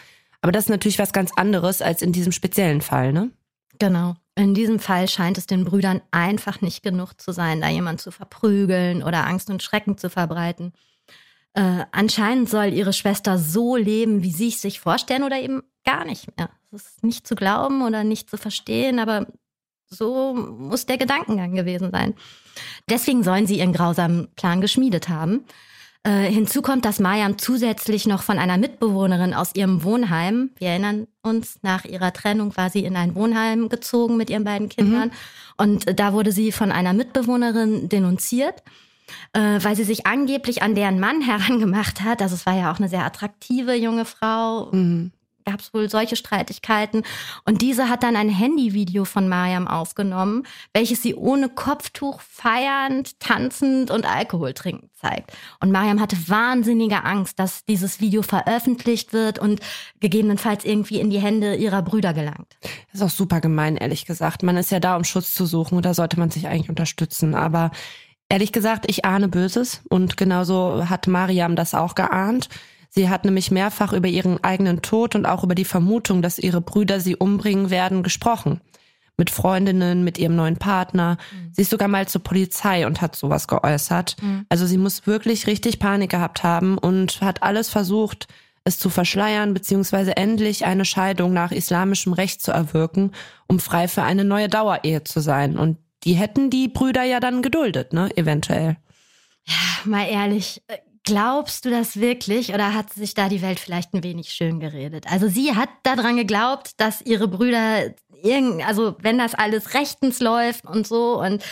Aber 0.40 0.52
das 0.52 0.64
ist 0.64 0.71
natürlich 0.71 0.99
was 0.99 1.12
ganz 1.12 1.33
anderes 1.37 1.83
als 1.83 2.02
in 2.02 2.12
diesem 2.12 2.33
speziellen 2.33 2.80
Fall, 2.80 3.12
ne? 3.12 3.30
Genau. 3.78 4.16
In 4.35 4.54
diesem 4.54 4.78
Fall 4.78 5.09
scheint 5.09 5.38
es 5.38 5.47
den 5.47 5.64
Brüdern 5.64 6.02
einfach 6.11 6.61
nicht 6.61 6.83
genug 6.83 7.21
zu 7.21 7.33
sein, 7.33 7.61
da 7.61 7.68
jemand 7.68 8.00
zu 8.00 8.11
verprügeln 8.11 9.02
oder 9.02 9.26
Angst 9.26 9.50
und 9.50 9.62
Schrecken 9.62 9.97
zu 9.97 10.11
verbreiten. 10.11 10.73
Äh, 11.54 11.85
anscheinend 11.90 12.50
soll 12.50 12.66
ihre 12.66 12.92
Schwester 12.92 13.38
so 13.38 13.76
leben, 13.76 14.23
wie 14.23 14.30
sie 14.30 14.49
es 14.49 14.61
sich 14.61 14.80
vorstellen 14.80 15.23
oder 15.23 15.40
eben 15.40 15.62
gar 15.85 16.04
nicht 16.04 16.37
mehr. 16.37 16.50
Das 16.71 16.83
ist 16.87 17.04
nicht 17.04 17.26
zu 17.26 17.35
glauben 17.35 17.83
oder 17.83 18.04
nicht 18.04 18.28
zu 18.28 18.37
verstehen, 18.37 18.99
aber 18.99 19.26
so 19.97 20.35
muss 20.35 20.87
der 20.87 20.99
Gedankengang 20.99 21.55
gewesen 21.55 21.91
sein. 21.91 22.15
Deswegen 22.88 23.23
sollen 23.23 23.47
sie 23.47 23.59
ihren 23.59 23.73
grausamen 23.73 24.29
Plan 24.37 24.61
geschmiedet 24.61 25.09
haben. 25.09 25.45
Äh, 26.07 26.31
hinzu 26.31 26.62
kommt, 26.62 26.85
dass 26.85 27.00
Mariam 27.00 27.37
zusätzlich 27.37 28.07
noch 28.07 28.23
von 28.23 28.38
einer 28.38 28.59
Mitbewohnerin 28.59 29.35
aus 29.35 29.57
ihrem 29.57 29.83
Wohnheim, 29.83 30.50
wir 30.57 30.69
erinnern 30.69 31.09
uns, 31.23 31.59
nach 31.62 31.85
ihrer 31.85 32.12
Trennung 32.12 32.57
war 32.57 32.71
sie 32.71 32.85
in 32.85 32.97
ein 32.97 33.17
Wohnheim 33.17 33.69
gezogen 33.69 34.17
mit 34.17 34.31
ihren 34.31 34.45
beiden 34.45 34.69
Kindern. 34.69 35.09
Mhm. 35.09 35.15
Und 35.57 35.99
da 35.99 36.12
wurde 36.12 36.31
sie 36.31 36.53
von 36.53 36.71
einer 36.71 36.93
Mitbewohnerin 36.93 37.88
denunziert, 37.88 38.62
äh, 39.33 39.59
weil 39.61 39.75
sie 39.75 39.83
sich 39.83 40.07
angeblich 40.07 40.62
an 40.62 40.76
deren 40.76 41.00
Mann 41.00 41.21
herangemacht 41.23 42.03
hat. 42.03 42.23
Also 42.23 42.37
es 42.37 42.47
war 42.47 42.57
ja 42.57 42.71
auch 42.71 42.79
eine 42.79 42.88
sehr 42.88 43.05
attraktive 43.05 43.75
junge 43.75 44.05
Frau. 44.05 44.71
Mhm. 44.71 45.11
Gab 45.47 45.61
es 45.61 45.73
wohl 45.73 45.88
solche 45.88 46.17
Streitigkeiten. 46.17 47.05
Und 47.45 47.62
diese 47.62 47.88
hat 47.88 48.03
dann 48.03 48.17
ein 48.17 48.29
Handyvideo 48.29 49.05
von 49.05 49.29
Mariam 49.29 49.69
aufgenommen, 49.69 50.43
welches 50.75 51.03
sie 51.03 51.15
ohne 51.15 51.49
Kopftuch 51.49 52.21
feiernd, 52.21 53.19
tanzend 53.21 53.93
und 53.93 54.07
Alkohol 54.07 54.55
trinkend 54.55 54.91
zeigt. 54.97 55.33
Und 55.61 55.71
Mariam 55.71 56.00
hatte 56.00 56.17
wahnsinnige 56.29 57.05
Angst, 57.05 57.38
dass 57.38 57.65
dieses 57.65 58.00
Video 58.00 58.23
veröffentlicht 58.23 59.12
wird 59.12 59.38
und 59.38 59.61
gegebenenfalls 60.00 60.65
irgendwie 60.65 60.99
in 60.99 61.11
die 61.11 61.21
Hände 61.21 61.55
ihrer 61.55 61.83
Brüder 61.83 62.12
gelangt. 62.12 62.57
Das 62.91 63.00
ist 63.00 63.03
auch 63.03 63.17
super 63.17 63.41
gemein, 63.41 63.76
ehrlich 63.76 64.05
gesagt. 64.05 64.43
Man 64.43 64.57
ist 64.57 64.73
ja 64.73 64.81
da, 64.81 64.97
um 64.97 65.05
Schutz 65.05 65.33
zu 65.33 65.47
suchen 65.47 65.76
und 65.76 65.87
da 65.87 65.95
sollte 65.95 66.19
man 66.19 66.31
sich 66.31 66.49
eigentlich 66.49 66.71
unterstützen. 66.71 67.37
Aber 67.37 67.71
ehrlich 68.29 68.50
gesagt, 68.50 68.87
ich 68.88 69.05
ahne 69.05 69.29
Böses 69.29 69.83
und 69.88 70.17
genauso 70.17 70.88
hat 70.88 71.07
Mariam 71.07 71.55
das 71.55 71.73
auch 71.73 71.95
geahnt. 71.95 72.49
Sie 72.90 73.09
hat 73.09 73.25
nämlich 73.25 73.50
mehrfach 73.50 73.93
über 73.93 74.09
ihren 74.09 74.43
eigenen 74.43 74.83
Tod 74.83 75.14
und 75.14 75.26
auch 75.26 75.45
über 75.45 75.55
die 75.55 75.64
Vermutung, 75.64 76.23
dass 76.23 76.38
ihre 76.38 76.61
Brüder 76.61 77.00
sie 77.00 77.16
umbringen 77.16 77.71
werden, 77.71 78.02
gesprochen. 78.02 78.61
Mit 79.19 79.31
Freundinnen, 79.31 80.05
mit 80.05 80.19
ihrem 80.19 80.37
neuen 80.37 80.59
Partner. 80.59 81.16
Mhm. 81.33 81.52
Sie 81.52 81.62
ist 81.62 81.71
sogar 81.71 81.88
mal 81.88 82.07
zur 82.07 82.23
Polizei 82.23 82.87
und 82.87 83.00
hat 83.00 83.16
sowas 83.16 83.49
geäußert. 83.49 84.16
Mhm. 84.21 84.45
Also 84.50 84.66
sie 84.66 84.76
muss 84.76 85.07
wirklich 85.07 85.47
richtig 85.47 85.78
Panik 85.78 86.11
gehabt 86.11 86.43
haben 86.43 86.76
und 86.76 87.23
hat 87.23 87.43
alles 87.43 87.71
versucht, 87.71 88.28
es 88.66 88.78
zu 88.78 88.90
verschleiern, 88.90 89.55
beziehungsweise 89.55 90.16
endlich 90.16 90.66
eine 90.66 90.85
Scheidung 90.85 91.33
nach 91.33 91.52
islamischem 91.52 92.12
Recht 92.12 92.43
zu 92.43 92.50
erwirken, 92.50 93.12
um 93.47 93.61
frei 93.61 93.88
für 93.88 94.02
eine 94.02 94.25
neue 94.25 94.49
Dauerehe 94.49 95.05
zu 95.05 95.21
sein. 95.21 95.57
Und 95.57 95.78
die 96.05 96.14
hätten 96.14 96.50
die 96.50 96.69
Brüder 96.69 97.05
ja 97.05 97.21
dann 97.21 97.43
geduldet, 97.43 97.93
ne, 97.93 98.14
eventuell. 98.16 98.76
Ja, 99.45 99.55
mal 99.85 100.09
ehrlich, 100.09 100.62
äh, 100.66 100.78
Glaubst 101.07 101.65
du 101.65 101.71
das 101.71 102.01
wirklich 102.01 102.53
oder 102.53 102.75
hat 102.75 102.93
sich 102.93 103.15
da 103.15 103.29
die 103.29 103.41
Welt 103.41 103.61
vielleicht 103.61 103.95
ein 103.95 104.03
wenig 104.03 104.31
schön 104.31 104.59
geredet? 104.59 105.07
Also 105.09 105.29
sie 105.29 105.55
hat 105.55 105.69
daran 105.85 106.17
geglaubt, 106.17 106.73
dass 106.79 107.01
ihre 107.01 107.29
Brüder 107.29 107.95
irgend, 108.25 108.67
also 108.67 108.97
wenn 109.01 109.17
das 109.17 109.35
alles 109.35 109.73
rechtens 109.75 110.19
läuft 110.19 110.67
und 110.67 110.85
so 110.85 111.21
und 111.21 111.45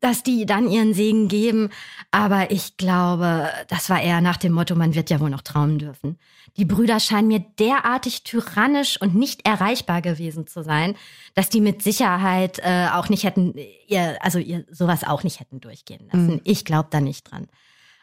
dass 0.00 0.22
die 0.22 0.44
dann 0.44 0.68
ihren 0.68 0.92
Segen 0.92 1.28
geben. 1.28 1.70
Aber 2.10 2.50
ich 2.50 2.76
glaube, 2.76 3.48
das 3.68 3.88
war 3.88 4.02
eher 4.02 4.20
nach 4.20 4.36
dem 4.36 4.52
Motto, 4.52 4.74
man 4.74 4.94
wird 4.94 5.08
ja 5.08 5.18
wohl 5.18 5.30
noch 5.30 5.42
trauen 5.42 5.78
dürfen. 5.78 6.18
Die 6.58 6.66
Brüder 6.66 7.00
scheinen 7.00 7.28
mir 7.28 7.40
derartig 7.58 8.22
tyrannisch 8.24 9.00
und 9.00 9.14
nicht 9.14 9.46
erreichbar 9.46 10.02
gewesen 10.02 10.46
zu 10.46 10.62
sein, 10.62 10.94
dass 11.34 11.48
die 11.48 11.62
mit 11.62 11.82
Sicherheit 11.82 12.58
äh, 12.58 12.88
auch 12.92 13.08
nicht 13.08 13.24
hätten, 13.24 13.54
ihr, 13.86 14.18
also 14.20 14.38
ihr 14.38 14.66
sowas 14.70 15.04
auch 15.04 15.22
nicht 15.22 15.40
hätten 15.40 15.60
durchgehen 15.60 16.06
lassen. 16.12 16.34
Mhm. 16.34 16.40
Ich 16.44 16.66
glaube 16.66 16.88
da 16.90 17.00
nicht 17.00 17.30
dran. 17.30 17.48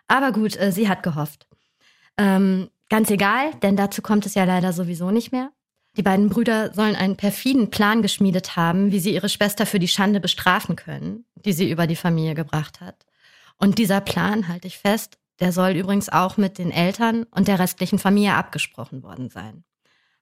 Aber 0.07 0.31
gut, 0.31 0.57
äh, 0.57 0.71
sie 0.71 0.89
hat 0.89 1.03
gehofft. 1.03 1.47
Ähm, 2.17 2.69
ganz 2.89 3.09
egal, 3.09 3.51
denn 3.61 3.75
dazu 3.75 4.01
kommt 4.01 4.25
es 4.25 4.35
ja 4.35 4.43
leider 4.43 4.73
sowieso 4.73 5.11
nicht 5.11 5.31
mehr. 5.31 5.51
Die 5.97 6.03
beiden 6.03 6.29
Brüder 6.29 6.73
sollen 6.73 6.95
einen 6.95 7.17
perfiden 7.17 7.71
Plan 7.71 8.01
geschmiedet 8.01 8.55
haben, 8.55 8.91
wie 8.91 8.99
sie 8.99 9.13
ihre 9.13 9.29
Schwester 9.29 9.65
für 9.65 9.79
die 9.79 9.87
Schande 9.87 10.19
bestrafen 10.19 10.75
können, 10.75 11.25
die 11.35 11.53
sie 11.53 11.69
über 11.69 11.87
die 11.87 11.95
Familie 11.95 12.35
gebracht 12.35 12.81
hat. 12.81 13.05
Und 13.57 13.79
dieser 13.79 14.01
Plan, 14.01 14.47
halte 14.47 14.67
ich 14.67 14.77
fest, 14.77 15.17
der 15.39 15.51
soll 15.51 15.71
übrigens 15.71 16.09
auch 16.09 16.37
mit 16.37 16.59
den 16.59 16.71
Eltern 16.71 17.23
und 17.31 17.47
der 17.47 17.59
restlichen 17.59 17.99
Familie 17.99 18.35
abgesprochen 18.35 19.01
worden 19.03 19.29
sein. 19.29 19.63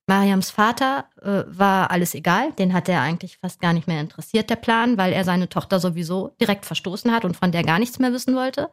Mariams 0.07 0.51
Vater 0.51 1.09
äh, 1.21 1.43
war 1.47 1.89
alles 1.89 2.13
egal, 2.13 2.51
den 2.53 2.73
hat 2.73 2.87
er 2.87 3.01
eigentlich 3.01 3.37
fast 3.37 3.59
gar 3.59 3.73
nicht 3.73 3.87
mehr 3.87 3.99
interessiert, 3.99 4.49
der 4.49 4.55
Plan, 4.55 4.97
weil 4.97 5.13
er 5.13 5.23
seine 5.23 5.49
Tochter 5.49 5.79
sowieso 5.79 6.31
direkt 6.39 6.65
verstoßen 6.65 7.11
hat 7.11 7.25
und 7.25 7.35
von 7.35 7.51
der 7.51 7.63
gar 7.63 7.79
nichts 7.79 7.97
mehr 7.97 8.13
wissen 8.13 8.35
wollte. 8.35 8.69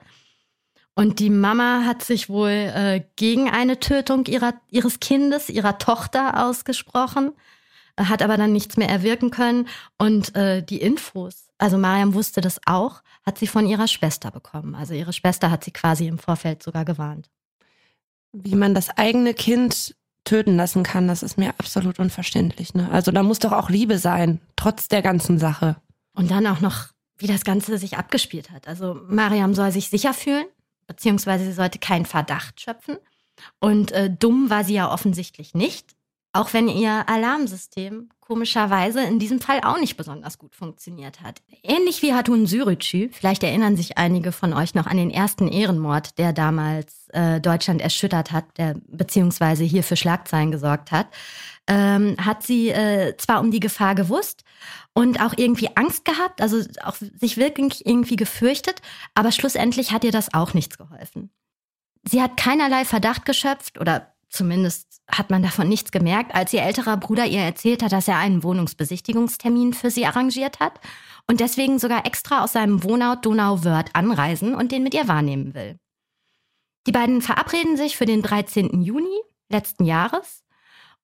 Und 0.95 1.21
die 1.21 1.31
Mama 1.31 1.85
hat 1.87 2.05
sich 2.05 2.29
wohl 2.29 2.51
äh, 2.51 3.03
gegen 3.17 3.49
eine 3.49 3.81
Tötung 3.81 4.27
ihrer, 4.27 4.55
ihres 4.71 5.01
Kindes, 5.01 5.49
ihrer 5.49 5.79
Tochter 5.79 6.47
ausgesprochen, 6.47 7.33
hat 7.99 8.23
aber 8.23 8.37
dann 8.37 8.53
nichts 8.53 8.77
mehr 8.77 8.89
erwirken 8.89 9.31
können. 9.31 9.69
Und 9.97 10.35
äh, 10.37 10.63
die 10.63 10.81
Infos, 10.81 11.49
also 11.57 11.79
Mariam 11.79 12.13
wusste 12.13 12.41
das 12.43 12.61
auch, 12.67 13.03
hat 13.25 13.39
sie 13.39 13.47
von 13.47 13.67
ihrer 13.67 13.89
Schwester 13.89 14.31
bekommen. 14.31 14.75
Also 14.75 14.93
ihre 14.93 15.15
Schwester 15.15 15.51
hat 15.51 15.65
sie 15.65 15.71
quasi 15.71 16.07
im 16.07 16.19
Vorfeld 16.19 16.63
sogar 16.63 16.85
gewarnt. 16.85 17.31
Wie 18.33 18.55
man 18.55 18.75
das 18.75 18.91
eigene 18.91 19.33
Kind 19.33 19.95
töten 20.25 20.57
lassen 20.57 20.83
kann, 20.83 21.09
das 21.09 21.23
ist 21.23 21.39
mir 21.39 21.51
absolut 21.59 21.99
unverständlich. 21.99 22.75
Ne? 22.75 22.91
Also 22.91 23.13
da 23.13 23.23
muss 23.23 23.39
doch 23.39 23.53
auch 23.53 23.71
Liebe 23.71 23.99
sein, 23.99 24.41
trotz 24.57 24.89
der 24.89 25.03
ganzen 25.03 25.39
Sache. 25.39 25.77
Und 26.15 26.31
dann 26.31 26.47
auch 26.47 26.61
noch, 26.61 26.89
wie 27.17 27.27
das 27.27 27.45
Ganze 27.45 27.79
sich 27.79 27.97
abgespielt 27.97 28.51
hat. 28.51 28.69
Also 28.69 29.01
Mariam 29.09 29.55
soll 29.55 29.73
sich 29.73 29.89
sicher 29.89 30.15
fühlen, 30.15 30.47
beziehungsweise 30.87 31.45
sie 31.45 31.53
sollte 31.53 31.79
keinen 31.79 32.07
Verdacht 32.07 32.61
schöpfen. 32.61 32.99
Und 33.61 33.93
äh, 33.93 34.11
dumm 34.11 34.51
war 34.51 34.65
sie 34.65 34.75
ja 34.75 34.93
offensichtlich 34.93 35.55
nicht, 35.55 35.97
auch 36.33 36.53
wenn 36.53 36.69
ihr 36.69 37.09
Alarmsystem 37.09 38.11
komischerweise 38.33 39.03
in 39.03 39.19
diesem 39.19 39.43
Fall 39.43 39.61
auch 39.63 39.79
nicht 39.79 39.99
besonders 39.99 40.39
gut 40.39 40.57
funktioniert 40.57 41.21
hat. 41.21 41.43
Ähnlich 41.63 42.01
wie 42.01 42.15
Hatun 42.15 42.47
Sürücü, 42.47 43.11
vielleicht 43.13 43.43
erinnern 43.43 43.77
sich 43.77 43.99
einige 43.99 44.33
von 44.33 44.55
euch 44.55 44.75
noch 44.75 44.87
an 44.87 44.97
den 44.97 45.11
ersten 45.11 45.49
Ehrenmord, 45.49 46.17
der 46.17 46.33
damals 46.33 47.09
äh, 47.11 47.43
Deutschland 47.43 47.83
erschüttert 47.83 48.33
hat, 48.33 48.47
der 48.57 48.77
beziehungsweise 48.89 49.65
hier 49.65 49.83
für 49.83 49.97
Schlagzeilen 49.97 50.51
gesorgt 50.51 50.93
hat, 50.93 51.09
ähm, 51.67 52.17
hat 52.19 52.43
sie 52.43 52.71
äh, 52.71 53.19
zwar 53.19 53.41
um 53.41 53.51
die 53.51 53.61
Gefahr 53.61 53.95
gewusst 53.95 54.45
und 54.95 55.21
auch 55.21 55.35
irgendwie 55.37 55.69
Angst 55.77 56.07
gehabt, 56.07 56.41
also 56.41 56.63
auch 56.85 56.95
sich 56.97 57.37
wirklich 57.37 57.85
irgendwie 57.85 58.17
gefürchtet, 58.17 58.81
aber 59.15 59.31
schlussendlich 59.31 59.93
hat 59.93 60.05
ihr 60.05 60.13
das 60.13 60.33
auch 60.33 60.55
nichts 60.55 60.79
geholfen. 60.79 61.29
Sie 62.09 62.23
hat 62.23 62.39
keinerlei 62.39 62.87
Verdacht 62.87 63.27
geschöpft 63.27 63.79
oder 63.79 64.12
zumindest 64.33 65.01
hat 65.09 65.31
man 65.31 65.43
davon 65.43 65.69
nichts 65.69 65.93
gemerkt, 65.93 66.35
als 66.35 66.53
ihr 66.53 66.63
älterer 66.63 66.97
Bruder 66.97 67.27
ihr 67.27 67.41
erzählt 67.41 67.83
hat, 67.83 67.93
dass 67.93 68.09
er 68.09 68.19
einen 68.19 68.43
Wohnungsbesichtigungstermin 68.43 69.75
für 69.75 69.91
sie 69.91 70.07
arrangiert 70.07 70.59
hat 70.59 70.81
und 71.29 71.41
deswegen 71.41 71.79
sogar 71.79 72.07
extra 72.07 72.43
aus 72.43 72.53
seinem 72.53 72.83
Wohnort 72.83 73.25
Donauwörth 73.25 73.95
anreisen 73.95 74.55
und 74.55 74.73
den 74.73 74.83
mit 74.83 74.95
ihr 74.95 75.07
wahrnehmen 75.07 75.55
will. 75.55 75.79
Die 76.87 76.93
beiden 76.93 77.23
verabreden 77.23 77.77
sich 77.77 77.97
für 77.97 78.07
den 78.07 78.23
13. 78.23 78.83
Juni 78.83 79.21
letzten 79.51 79.85
Jahres 79.85 80.43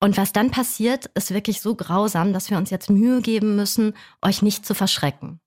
und 0.01 0.17
was 0.17 0.33
dann 0.33 0.49
passiert, 0.49 1.07
ist 1.13 1.33
wirklich 1.33 1.61
so 1.61 1.75
grausam, 1.75 2.33
dass 2.33 2.49
wir 2.49 2.57
uns 2.57 2.69
jetzt 2.69 2.89
Mühe 2.89 3.21
geben 3.21 3.55
müssen, 3.55 3.93
euch 4.21 4.41
nicht 4.41 4.65
zu 4.65 4.73
verschrecken. 4.73 5.39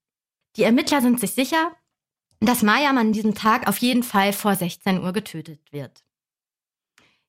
Die 0.56 0.62
Ermittler 0.62 1.00
sind 1.00 1.18
sich 1.18 1.32
sicher, 1.32 1.72
dass 2.40 2.62
Mariam 2.62 2.98
an 2.98 3.12
diesem 3.12 3.34
Tag 3.34 3.66
auf 3.68 3.78
jeden 3.78 4.02
Fall 4.02 4.32
vor 4.32 4.54
16 4.54 5.02
Uhr 5.02 5.12
getötet 5.12 5.72
wird. 5.72 6.04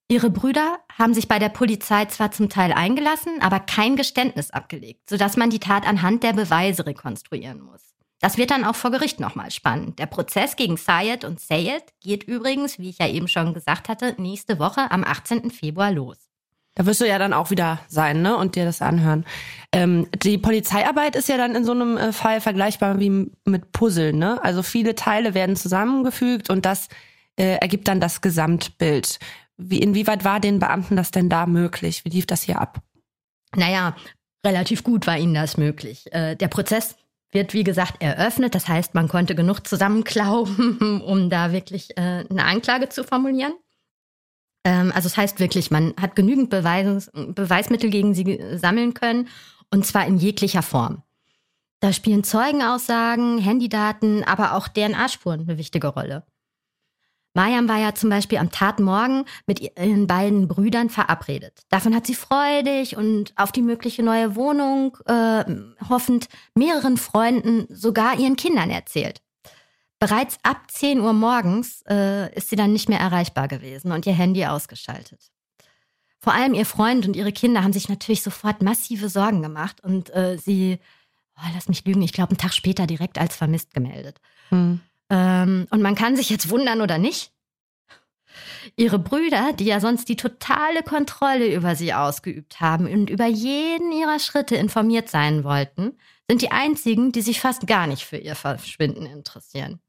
Ihre 0.10 0.30
Brüder 0.30 0.80
haben 0.98 1.14
sich 1.14 1.28
bei 1.28 1.40
der 1.40 1.50
Polizei 1.50 2.06
zwar 2.06 2.32
zum 2.32 2.50
Teil 2.50 2.74
eingelassen, 2.74 3.42
aber 3.42 3.60
kein 3.60 3.96
Geständnis 3.96 4.52
abgelegt, 4.52 5.10
sodass 5.10 5.38
man 5.38 5.50
die 5.50 5.60
Tat 5.60 5.88
anhand 5.88 6.24
der 6.24 6.34
Beweise 6.34 6.86
rekonstruieren 6.86 7.62
muss. 7.62 7.94
Das 8.20 8.38
wird 8.38 8.52
dann 8.52 8.64
auch 8.64 8.76
vor 8.76 8.92
Gericht 8.92 9.20
nochmal 9.20 9.52
spannend. 9.52 10.00
Der 10.00 10.06
Prozess 10.06 10.56
gegen 10.56 10.78
Sayed 10.78 11.26
und 11.26 11.42
Sayed 11.42 11.84
geht 12.02 12.24
übrigens, 12.24 12.80
wie 12.80 12.90
ich 12.90 13.00
ja 13.00 13.08
eben 13.08 13.28
schon 13.28 13.54
gesagt 13.54 13.90
hatte, 13.90 14.16
nächste 14.18 14.60
Woche 14.60 14.92
am 14.92 15.04
18. 15.04 15.52
Februar 15.52 15.92
los. 15.92 16.18
Da 16.76 16.86
wirst 16.86 17.02
du 17.02 17.08
ja 17.08 17.20
dann 17.20 17.34
auch 17.34 17.52
wieder 17.52 17.82
sein, 17.88 18.22
ne? 18.22 18.36
Und 18.36 18.56
dir 18.56 18.66
das 18.66 18.82
anhören. 18.82 19.26
Ähm, 19.72 20.08
die 20.16 20.38
Polizeiarbeit 20.38 21.16
ist 21.16 21.30
ja 21.30 21.38
dann 21.38 21.54
in 21.54 21.66
so 21.66 21.72
einem 21.72 21.98
äh, 21.98 22.14
Fall 22.14 22.42
vergleichbar 22.42 23.00
wie 23.00 23.30
mit 23.46 23.72
Puzzle, 23.74 24.14
ne? 24.14 24.44
Also 24.44 24.64
viele 24.64 24.96
Teile 24.96 25.34
werden 25.34 25.56
zusammengefügt 25.56 26.50
und 26.50 26.66
das 26.66 26.88
äh, 27.36 27.58
ergibt 27.58 27.88
dann 27.88 28.00
das 28.00 28.22
Gesamtbild. 28.22 29.20
Wie, 29.58 29.80
inwieweit 29.80 30.24
war 30.24 30.40
den 30.40 30.60
Beamten 30.60 30.96
das 30.96 31.12
denn 31.12 31.30
da 31.30 31.46
möglich? 31.46 32.06
Wie 32.06 32.10
lief 32.10 32.26
das 32.26 32.44
hier 32.44 32.60
ab? 32.60 32.82
Naja, 33.56 33.96
relativ 34.46 34.84
gut 34.84 35.08
war 35.08 35.18
ihnen 35.18 35.34
das 35.34 35.58
möglich. 35.58 36.12
Äh, 36.12 36.36
der 36.36 36.48
Prozess 36.48 36.96
wird, 37.32 37.54
wie 37.54 37.64
gesagt, 37.64 38.02
eröffnet. 38.02 38.56
Das 38.56 38.68
heißt, 38.68 38.94
man 38.94 39.08
konnte 39.08 39.36
genug 39.36 39.68
zusammenklauben, 39.68 41.02
um 41.06 41.30
da 41.30 41.52
wirklich 41.52 41.98
äh, 41.98 42.26
eine 42.30 42.46
Anklage 42.46 42.90
zu 42.90 43.04
formulieren. 43.04 43.54
Ähm, 44.64 44.92
also 44.96 45.08
es 45.08 45.14
das 45.14 45.18
heißt 45.18 45.40
wirklich, 45.40 45.72
man 45.72 45.94
hat 46.00 46.16
genügend 46.16 46.50
Beweis, 46.50 47.12
Beweismittel 47.14 47.90
gegen 47.90 48.14
sie 48.14 48.40
sammeln 48.56 48.94
können 48.94 49.28
und 49.72 49.86
zwar 49.86 50.06
in 50.06 50.18
jeglicher 50.18 50.62
Form. 50.62 51.04
Da 51.80 51.92
spielen 51.92 52.24
Zeugenaussagen, 52.24 53.40
Handydaten, 53.40 54.24
aber 54.24 54.54
auch 54.54 54.70
DNA-Spuren 54.70 55.42
eine 55.42 55.58
wichtige 55.58 55.88
Rolle. 55.88 56.24
Mariam 57.34 57.68
war 57.68 57.80
ja 57.80 57.96
zum 57.96 58.10
Beispiel 58.10 58.38
am 58.38 58.52
Tatmorgen 58.52 59.26
mit 59.48 59.60
ihren 59.60 60.06
beiden 60.06 60.48
Brüdern 60.48 60.90
verabredet. 60.90 61.62
Davon 61.70 61.96
hat 61.96 62.06
sie 62.06 62.14
freudig 62.14 62.96
und 62.96 63.34
auf 63.36 63.52
die 63.52 63.64
mögliche 63.64 64.04
neue 64.04 64.36
Wohnung 64.36 64.98
äh, 65.06 65.44
hoffend 65.90 66.28
mehreren 66.54 66.98
Freunden, 66.98 67.66
sogar 67.70 68.20
ihren 68.20 68.36
Kindern 68.36 68.70
erzählt. 68.70 69.22
Bereits 70.00 70.38
ab 70.44 70.70
10 70.70 71.00
Uhr 71.00 71.14
morgens 71.14 71.82
äh, 71.90 72.34
ist 72.36 72.50
sie 72.50 72.56
dann 72.56 72.74
nicht 72.74 72.90
mehr 72.90 73.00
erreichbar 73.00 73.48
gewesen 73.48 73.92
und 73.92 74.06
ihr 74.06 74.14
Handy 74.14 74.46
ausgeschaltet. 74.46 75.32
Vor 76.20 76.34
allem 76.34 76.54
ihr 76.54 76.66
Freund 76.66 77.06
und 77.06 77.16
ihre 77.16 77.32
Kinder 77.32 77.64
haben 77.64 77.74
sich 77.74 77.90
natürlich 77.90 78.22
sofort 78.22 78.62
massive 78.62 79.10
Sorgen 79.10 79.42
gemacht 79.42 79.84
und 79.84 80.14
äh, 80.14 80.38
sie, 80.38 80.80
oh, 81.38 81.50
lass 81.54 81.68
mich 81.68 81.84
lügen, 81.86 82.02
ich 82.02 82.14
glaube, 82.14 82.32
einen 82.32 82.38
Tag 82.38 82.54
später 82.54 82.86
direkt 82.86 83.18
als 83.18 83.36
vermisst 83.36 83.74
gemeldet. 83.74 84.22
Hm. 84.50 84.82
Ähm, 85.14 85.68
und 85.70 85.84
man 85.84 85.94
kann 85.94 86.16
sich 86.16 86.32
jetzt 86.32 86.50
wundern 86.50 86.82
oder 86.82 86.98
nicht. 86.98 87.32
Ihre 88.76 88.98
Brüder, 88.98 89.54
die 89.54 89.66
ja 89.66 89.80
sonst 89.80 90.10
die 90.10 90.16
totale 90.16 90.82
Kontrolle 90.82 91.54
über 91.54 91.76
sie 91.76 91.94
ausgeübt 91.94 92.60
haben 92.60 92.92
und 92.92 93.12
über 93.12 93.28
jeden 93.28 93.92
ihrer 93.92 94.18
Schritte 94.18 94.56
informiert 94.56 95.10
sein 95.10 95.44
wollten, 95.44 96.00
sind 96.28 96.42
die 96.42 96.50
einzigen, 96.52 97.12
die 97.12 97.22
sich 97.22 97.40
fast 97.40 97.68
gar 97.68 97.86
nicht 97.86 98.06
für 98.06 98.18
ihr 98.18 98.36
Verschwinden 98.36 99.06
interessieren. 99.06 99.80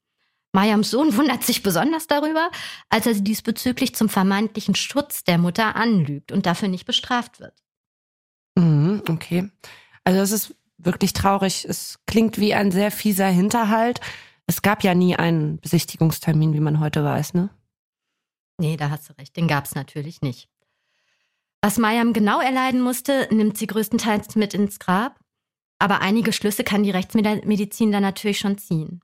Mayams 0.52 0.90
Sohn 0.90 1.16
wundert 1.16 1.42
sich 1.42 1.62
besonders 1.62 2.06
darüber, 2.06 2.50
als 2.90 3.06
er 3.06 3.14
sie 3.14 3.24
diesbezüglich 3.24 3.94
zum 3.94 4.10
vermeintlichen 4.10 4.74
Schutz 4.74 5.24
der 5.24 5.38
Mutter 5.38 5.74
anlügt 5.74 6.32
und 6.32 6.44
dafür 6.44 6.68
nicht 6.68 6.84
bestraft 6.84 7.40
wird. 7.40 7.54
Mhm, 8.56 9.02
okay. 9.08 9.50
Also 10.04 10.20
es 10.20 10.32
ist 10.32 10.54
wirklich 10.76 11.14
traurig. 11.14 11.64
Es 11.64 11.98
klingt 12.06 12.38
wie 12.38 12.52
ein 12.52 12.70
sehr 12.70 12.90
fieser 12.90 13.28
Hinterhalt. 13.28 14.00
Es 14.46 14.62
gab 14.62 14.84
ja 14.84 14.94
nie 14.94 15.16
einen 15.16 15.58
Besichtigungstermin, 15.60 16.52
wie 16.52 16.60
man 16.60 16.80
heute 16.80 17.02
weiß, 17.04 17.34
ne? 17.34 17.50
Nee, 18.58 18.76
da 18.76 18.90
hast 18.90 19.08
du 19.08 19.14
recht. 19.18 19.36
Den 19.36 19.48
gab 19.48 19.64
es 19.64 19.74
natürlich 19.74 20.20
nicht. 20.22 20.48
Was 21.60 21.78
Mayam 21.78 22.12
genau 22.12 22.40
erleiden 22.40 22.82
musste, 22.82 23.26
nimmt 23.30 23.56
sie 23.56 23.66
größtenteils 23.66 24.36
mit 24.36 24.54
ins 24.54 24.78
Grab. 24.78 25.18
Aber 25.78 26.00
einige 26.00 26.32
Schlüsse 26.32 26.62
kann 26.62 26.82
die 26.82 26.90
Rechtsmedizin 26.90 27.90
dann 27.90 28.02
natürlich 28.02 28.38
schon 28.38 28.58
ziehen. 28.58 29.00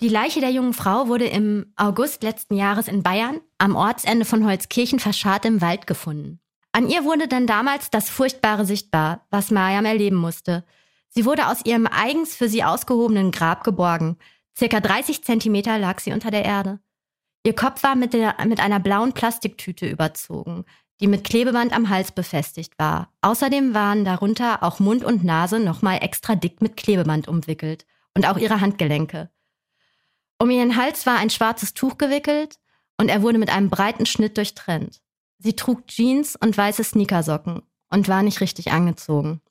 Die 0.00 0.08
Leiche 0.08 0.40
der 0.40 0.50
jungen 0.50 0.74
Frau 0.74 1.08
wurde 1.08 1.26
im 1.26 1.72
August 1.76 2.22
letzten 2.22 2.54
Jahres 2.54 2.88
in 2.88 3.02
Bayern 3.02 3.40
am 3.56 3.76
Ortsende 3.76 4.26
von 4.26 4.44
Holzkirchen 4.44 4.98
verscharrt 4.98 5.46
im 5.46 5.62
Wald 5.62 5.86
gefunden. 5.86 6.40
An 6.72 6.88
ihr 6.88 7.04
wurde 7.04 7.28
dann 7.28 7.46
damals 7.46 7.88
das 7.88 8.10
Furchtbare 8.10 8.66
sichtbar, 8.66 9.26
was 9.30 9.50
Mariam 9.50 9.86
erleben 9.86 10.16
musste. 10.16 10.64
Sie 11.08 11.24
wurde 11.24 11.48
aus 11.48 11.64
ihrem 11.64 11.86
eigens 11.86 12.34
für 12.36 12.50
sie 12.50 12.62
ausgehobenen 12.62 13.30
Grab 13.30 13.64
geborgen. 13.64 14.18
Circa 14.58 14.80
30 14.80 15.22
Zentimeter 15.22 15.78
lag 15.78 16.00
sie 16.00 16.12
unter 16.12 16.30
der 16.30 16.44
Erde. 16.44 16.80
Ihr 17.44 17.54
Kopf 17.54 17.82
war 17.82 17.94
mit, 17.94 18.12
der, 18.14 18.36
mit 18.46 18.58
einer 18.58 18.80
blauen 18.80 19.12
Plastiktüte 19.12 19.86
überzogen, 19.86 20.64
die 21.00 21.06
mit 21.06 21.24
Klebeband 21.24 21.74
am 21.74 21.90
Hals 21.90 22.10
befestigt 22.10 22.78
war. 22.78 23.12
Außerdem 23.20 23.74
waren 23.74 24.04
darunter 24.04 24.62
auch 24.62 24.80
Mund 24.80 25.04
und 25.04 25.24
Nase 25.24 25.60
nochmal 25.60 25.98
extra 26.02 26.34
dick 26.34 26.62
mit 26.62 26.76
Klebeband 26.76 27.28
umwickelt 27.28 27.86
und 28.14 28.26
auch 28.26 28.38
ihre 28.38 28.60
Handgelenke. 28.60 29.30
Um 30.38 30.50
ihren 30.50 30.76
Hals 30.76 31.06
war 31.06 31.18
ein 31.18 31.30
schwarzes 31.30 31.74
Tuch 31.74 31.98
gewickelt 31.98 32.58
und 32.98 33.10
er 33.10 33.22
wurde 33.22 33.38
mit 33.38 33.50
einem 33.50 33.68
breiten 33.68 34.06
Schnitt 34.06 34.38
durchtrennt. 34.38 35.02
Sie 35.38 35.54
trug 35.54 35.86
Jeans 35.86 36.34
und 36.34 36.56
weiße 36.56 36.82
Sneakersocken 36.82 37.62
und 37.90 38.08
war 38.08 38.22
nicht 38.22 38.40
richtig 38.40 38.72
angezogen. 38.72 39.42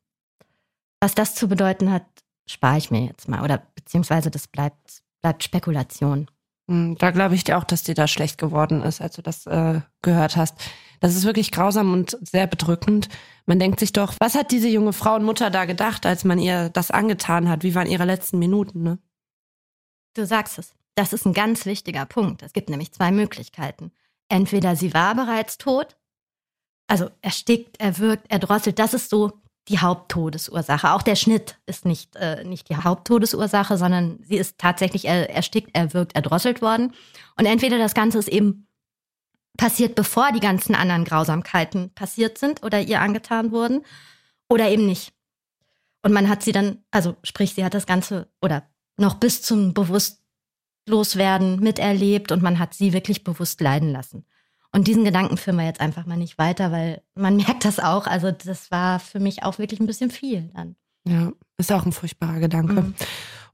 Was 1.00 1.14
das 1.14 1.36
zu 1.36 1.48
bedeuten 1.48 1.92
hat, 1.92 2.06
spare 2.48 2.78
ich 2.78 2.92
mir 2.92 3.06
jetzt 3.06 3.28
mal. 3.28 3.44
Oder 3.44 3.62
beziehungsweise 3.75 4.32
das 4.32 4.48
bleibt, 4.48 5.04
bleibt 5.22 5.44
Spekulation. 5.44 6.28
Hm, 6.70 6.98
da 6.98 7.12
glaube 7.12 7.36
ich 7.36 7.44
dir 7.44 7.58
auch, 7.58 7.64
dass 7.64 7.84
dir 7.84 7.96
da 7.96 8.08
schlecht 8.08 8.38
geworden 8.38 8.82
ist, 8.82 9.02
als 9.02 9.16
du 9.16 9.22
das 9.22 9.46
äh, 9.46 9.82
gehört 10.02 10.36
hast. 10.36 10.56
Das 11.00 11.16
ist 11.16 11.25
wirklich 11.25 11.52
grausam 11.52 11.94
und 11.94 12.18
sehr 12.22 12.48
bedrückend. 12.48 13.10
Man 13.46 13.60
denkt 13.60 13.80
sich 13.80 13.94
doch, 13.94 14.16
was 14.20 14.36
hat 14.36 14.52
diese 14.52 14.68
junge 14.68 14.94
Frau 14.94 15.16
und 15.16 15.24
Mutter 15.24 15.52
da 15.52 15.66
gedacht, 15.66 16.06
als 16.06 16.24
man 16.24 16.40
ihr 16.40 16.70
das 16.70 16.90
angetan 16.90 17.50
hat? 17.50 17.64
Wie 17.64 17.75
waren 17.75 17.88
ihre 17.88 18.06
letzten 18.06 18.40
Minuten, 18.40 18.82
ne? 18.82 18.98
Du 20.16 20.25
sagst 20.25 20.58
es. 20.58 20.74
Das 20.96 21.12
ist 21.12 21.25
ein 21.25 21.34
ganz 21.34 21.66
wichtiger 21.66 22.06
Punkt. 22.06 22.42
Es 22.42 22.54
gibt 22.54 22.70
nämlich 22.70 22.94
zwei 22.94 23.12
Möglichkeiten. 23.12 23.92
Entweder 24.30 24.75
sie 24.75 24.94
war 24.94 25.14
bereits 25.14 25.58
tot, 25.58 25.98
also 26.88 27.10
erstickt, 27.22 27.80
erwürgt, 27.80 28.32
erdrosselt, 28.32 28.80
das 28.80 28.94
ist 28.94 29.10
so 29.10 29.42
die 29.67 29.79
Haupttodesursache. 29.79 30.91
Auch 30.91 31.01
der 31.01 31.15
Schnitt 31.15 31.57
ist 31.65 31.86
nicht, 31.86 32.15
äh, 32.15 32.43
nicht 32.43 32.69
die 32.69 32.75
Haupttodesursache, 32.75 33.77
sondern 33.77 34.19
sie 34.24 34.38
ist 34.38 34.57
tatsächlich 34.57 35.05
erstickt, 35.05 35.75
erwürgt, 35.75 36.15
erdrosselt 36.15 36.62
worden. 36.62 36.93
Und 37.38 37.45
entweder 37.45 37.77
das 37.77 37.93
Ganze 37.93 38.19
ist 38.19 38.27
eben 38.27 38.67
passiert, 39.57 39.95
bevor 39.95 40.31
die 40.31 40.39
ganzen 40.39 40.75
anderen 40.75 41.05
Grausamkeiten 41.05 41.93
passiert 41.93 42.38
sind 42.38 42.63
oder 42.63 42.79
ihr 42.81 43.01
angetan 43.01 43.51
wurden, 43.51 43.84
oder 44.50 44.69
eben 44.69 44.86
nicht. 44.86 45.13
Und 46.03 46.13
man 46.13 46.29
hat 46.29 46.43
sie 46.43 46.51
dann, 46.51 46.84
also 46.91 47.15
sprich, 47.24 47.53
sie 47.53 47.65
hat 47.65 47.74
das 47.74 47.88
Ganze 47.88 48.31
oder 48.41 48.69
noch 48.98 49.15
bis 49.15 49.41
zum 49.41 49.73
Bewusstloswerden 49.73 51.60
miterlebt 51.60 52.32
und 52.32 52.43
man 52.43 52.60
hat 52.60 52.73
sie 52.73 52.93
wirklich 52.93 53.23
bewusst 53.23 53.60
leiden 53.60 53.91
lassen. 53.91 54.25
Und 54.76 54.88
diesen 54.88 55.06
Gedanken 55.06 55.38
führen 55.38 55.56
wir 55.56 55.64
jetzt 55.64 55.80
einfach 55.80 56.06
mal 56.06 56.18
nicht 56.18 56.38
weiter, 56.38 56.70
weil 56.70 57.02
man 57.16 57.38
merkt 57.38 57.64
das 57.64 57.80
auch. 57.80 58.08
Also 58.08 58.32
das 58.32 58.72
war 58.72 59.00
für 59.00 59.22
mich 59.22 59.44
auch 59.44 59.58
wirklich 59.58 59.80
ein 59.80 59.86
bisschen 59.86 60.12
viel 60.12 60.52
dann. 60.54 60.76
Ja, 61.08 61.32
ist 61.58 61.72
auch 61.72 61.86
ein 61.86 61.94
furchtbarer 61.94 62.42
Gedanke. 62.42 62.82
Mhm. 62.82 62.96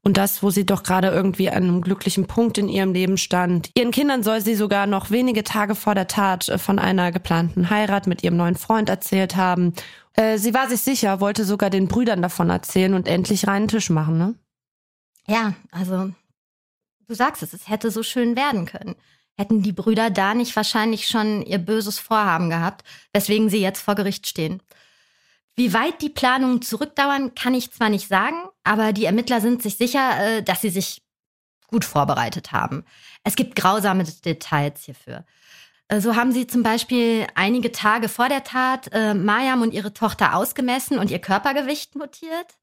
Und 0.02 0.18
das, 0.18 0.42
wo 0.42 0.50
sie 0.50 0.66
doch 0.66 0.82
gerade 0.82 1.10
irgendwie 1.10 1.52
an 1.52 1.64
einem 1.64 1.82
glücklichen 1.82 2.26
Punkt 2.26 2.58
in 2.58 2.68
ihrem 2.68 2.94
Leben 2.94 3.18
stand. 3.18 3.70
Ihren 3.76 3.92
Kindern 3.92 4.24
soll 4.24 4.42
sie 4.42 4.56
sogar 4.56 4.88
noch 4.88 5.12
wenige 5.12 5.44
Tage 5.44 5.76
vor 5.76 5.94
der 5.94 6.08
Tat 6.08 6.50
äh, 6.50 6.58
von 6.58 6.80
einer 6.80 7.12
geplanten 7.12 7.70
Heirat 7.70 8.08
mit 8.08 8.24
ihrem 8.24 8.38
neuen 8.38 8.56
Freund 8.56 8.90
erzählt 8.90 9.36
haben. 9.36 9.74
Äh, 10.14 10.40
sie 10.40 10.56
war 10.56 10.68
sich 10.70 10.82
sicher, 10.82 11.20
wollte 11.20 11.46
sogar 11.46 11.70
den 11.70 11.88
Brüdern 11.88 12.24
davon 12.24 12.50
erzählen 12.50 12.96
und 12.96 13.08
endlich 13.08 13.46
reinen 13.46 13.68
Tisch 13.68 13.92
machen, 13.92 14.18
ne? 14.18 14.34
Ja, 15.28 15.54
also 15.70 16.14
du 17.08 17.14
sagst 17.14 17.44
es, 17.44 17.54
es 17.54 17.70
hätte 17.70 17.92
so 17.92 18.02
schön 18.02 18.36
werden 18.36 18.66
können. 18.66 18.96
Hätten 19.38 19.62
die 19.62 19.72
Brüder 19.72 20.10
da 20.10 20.34
nicht 20.34 20.56
wahrscheinlich 20.56 21.08
schon 21.08 21.42
ihr 21.42 21.58
böses 21.58 22.00
Vorhaben 22.00 22.50
gehabt, 22.50 22.84
weswegen 23.14 23.50
sie 23.50 23.62
jetzt 23.62 23.82
vor 23.82 23.96
Gericht 23.96 24.28
stehen. 24.28 24.62
Wie 25.56 25.74
weit 25.74 26.02
die 26.02 26.10
Planungen 26.10 26.62
zurückdauern, 26.62 27.36
kann 27.36 27.54
ich 27.54 27.72
zwar 27.72 27.90
nicht 27.90 28.08
sagen, 28.08 28.38
aber 28.64 28.94
die 28.94 29.06
Ermittler 29.06 29.42
sind 29.42 29.62
sich 29.62 29.78
sicher, 29.78 30.38
äh, 30.38 30.44
dass 30.44 30.62
sie 30.62 30.70
sich 30.70 31.02
gut 31.68 31.86
vorbereitet 31.86 32.52
haben. 32.52 32.86
Es 33.24 33.36
gibt 33.36 33.56
grausame 33.56 34.04
Details 34.04 34.84
hierfür. 34.84 35.26
Äh, 35.88 36.02
so 36.02 36.16
haben 36.16 36.32
sie 36.32 36.48
zum 36.48 36.64
Beispiel 36.64 37.28
einige 37.36 37.72
Tage 37.72 38.10
vor 38.10 38.30
der 38.30 38.44
Tat 38.44 38.90
äh, 38.94 39.14
Mariam 39.14 39.62
und 39.62 39.74
ihre 39.74 39.94
Tochter 39.94 40.36
ausgemessen 40.36 40.98
und 40.98 41.12
ihr 41.12 41.20
Körpergewicht 41.20 41.96
notiert. 41.96 42.58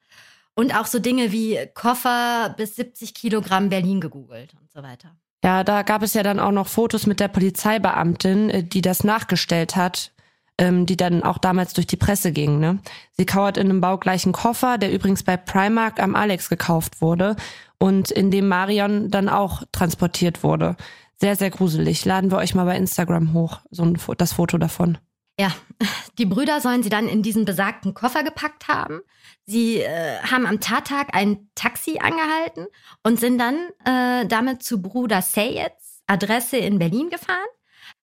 Und 0.55 0.75
auch 0.75 0.87
so 0.87 0.99
Dinge 0.99 1.31
wie 1.31 1.59
Koffer 1.75 2.53
bis 2.57 2.75
70 2.75 3.15
Kilogramm 3.15 3.69
Berlin 3.69 4.01
gegoogelt 4.01 4.55
und 4.61 4.73
so 4.73 4.83
weiter. 4.83 5.17
Ja, 5.45 5.63
da 5.63 5.83
gab 5.83 6.03
es 6.03 6.15
ja 6.15 6.23
dann 6.23 6.41
auch 6.41 6.51
noch 6.51 6.67
Fotos 6.67 7.07
mit 7.07 7.21
der 7.21 7.29
Polizeibeamtin, 7.29 8.51
äh, 8.51 8.65
die 8.65 8.81
das 8.81 9.05
nachgestellt 9.05 9.77
hat, 9.77 10.13
ähm, 10.59 10.87
die 10.87 10.97
dann 10.97 11.23
auch 11.23 11.39
damals 11.39 11.73
durch 11.73 11.87
die 11.87 11.97
Presse 11.97 12.33
ging. 12.33 12.59
Ne? 12.59 12.81
Sie 13.13 13.27
kauert 13.27 13.57
in 13.57 13.71
einem 13.71 13.81
baugleichen 13.81 14.33
Koffer, 14.33 14.79
der 14.79 14.93
übrigens 14.93 15.23
bei 15.23 15.37
Primark 15.37 16.03
am 16.03 16.17
Alex 16.17 16.49
gekauft 16.49 17.01
wurde 17.01 17.37
und 17.79 18.11
in 18.11 18.31
dem 18.31 18.49
Marion 18.49 19.11
dann 19.11 19.29
auch 19.29 19.63
transportiert 19.71 20.43
wurde. 20.43 20.77
Sehr, 21.17 21.37
sehr 21.37 21.51
gruselig. 21.51 22.05
Laden 22.05 22.31
wir 22.31 22.39
euch 22.39 22.55
mal 22.55 22.65
bei 22.65 22.77
Instagram 22.77 23.33
hoch, 23.33 23.61
so 23.71 23.85
ein, 23.85 23.99
das 24.19 24.33
Foto 24.33 24.59
davon. 24.59 24.99
Ja, 25.39 25.53
die 26.19 26.27
Brüder 26.27 26.61
sollen 26.61 26.83
sie 26.83 26.89
dann 26.89 27.09
in 27.09 27.23
diesen 27.23 27.45
besagten 27.45 27.95
Koffer 27.95 28.25
gepackt 28.25 28.69
haben. 28.69 29.01
Sie 29.47 29.79
äh, 29.79 30.19
haben 30.23 30.47
am 30.47 30.61
Tattag 30.61 31.15
ein 31.15 31.49
Taxi 31.55 31.99
angehalten 31.99 32.67
und 33.03 33.21
sind 33.21 33.39
dann 33.39 33.57
äh, 33.85 34.27
damit 34.27 34.63
zu 34.63 34.83
Bruder 34.83 35.23
Sayeds 35.23 36.03
Adresse 36.07 36.57
in 36.57 36.79
Berlin 36.79 37.11
gefahren, 37.11 37.39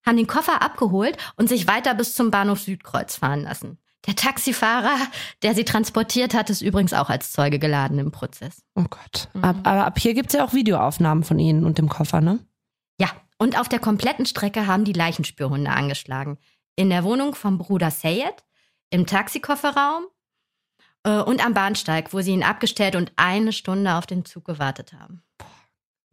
haben 0.05 0.17
den 0.17 0.27
Koffer 0.27 0.61
abgeholt 0.61 1.17
und 1.35 1.49
sich 1.49 1.67
weiter 1.67 1.93
bis 1.95 2.15
zum 2.15 2.31
Bahnhof 2.31 2.61
Südkreuz 2.61 3.17
fahren 3.17 3.41
lassen. 3.41 3.79
Der 4.05 4.15
Taxifahrer, 4.15 4.95
der 5.41 5.55
sie 5.55 5.65
transportiert 5.65 6.35
hat, 6.35 6.51
ist 6.51 6.61
übrigens 6.61 6.93
auch 6.93 7.09
als 7.09 7.31
Zeuge 7.31 7.57
geladen 7.57 7.97
im 7.97 8.11
Prozess. 8.11 8.61
Oh 8.75 8.83
Gott. 8.83 9.29
Mhm. 9.33 9.43
Ab, 9.43 9.55
aber 9.63 9.85
ab 9.87 9.99
hier 9.99 10.13
gibt 10.13 10.27
es 10.27 10.33
ja 10.33 10.45
auch 10.45 10.53
Videoaufnahmen 10.53 11.23
von 11.23 11.39
ihnen 11.39 11.65
und 11.65 11.79
dem 11.79 11.89
Koffer, 11.89 12.21
ne? 12.21 12.39
Ja, 12.99 13.09
und 13.39 13.59
auf 13.59 13.67
der 13.67 13.79
kompletten 13.79 14.27
Strecke 14.27 14.67
haben 14.67 14.85
die 14.85 14.93
Leichenspürhunde 14.93 15.71
angeschlagen 15.71 16.37
in 16.75 16.89
der 16.89 17.03
Wohnung 17.03 17.35
vom 17.35 17.57
Bruder 17.57 17.91
Sayed, 17.91 18.43
im 18.89 19.05
Taxikofferraum 19.05 20.05
äh, 21.03 21.17
und 21.19 21.45
am 21.45 21.53
Bahnsteig, 21.53 22.13
wo 22.13 22.21
sie 22.21 22.31
ihn 22.31 22.43
abgestellt 22.43 22.95
und 22.95 23.11
eine 23.15 23.53
Stunde 23.53 23.95
auf 23.95 24.05
den 24.05 24.25
Zug 24.25 24.45
gewartet 24.45 24.93
haben. 24.93 25.21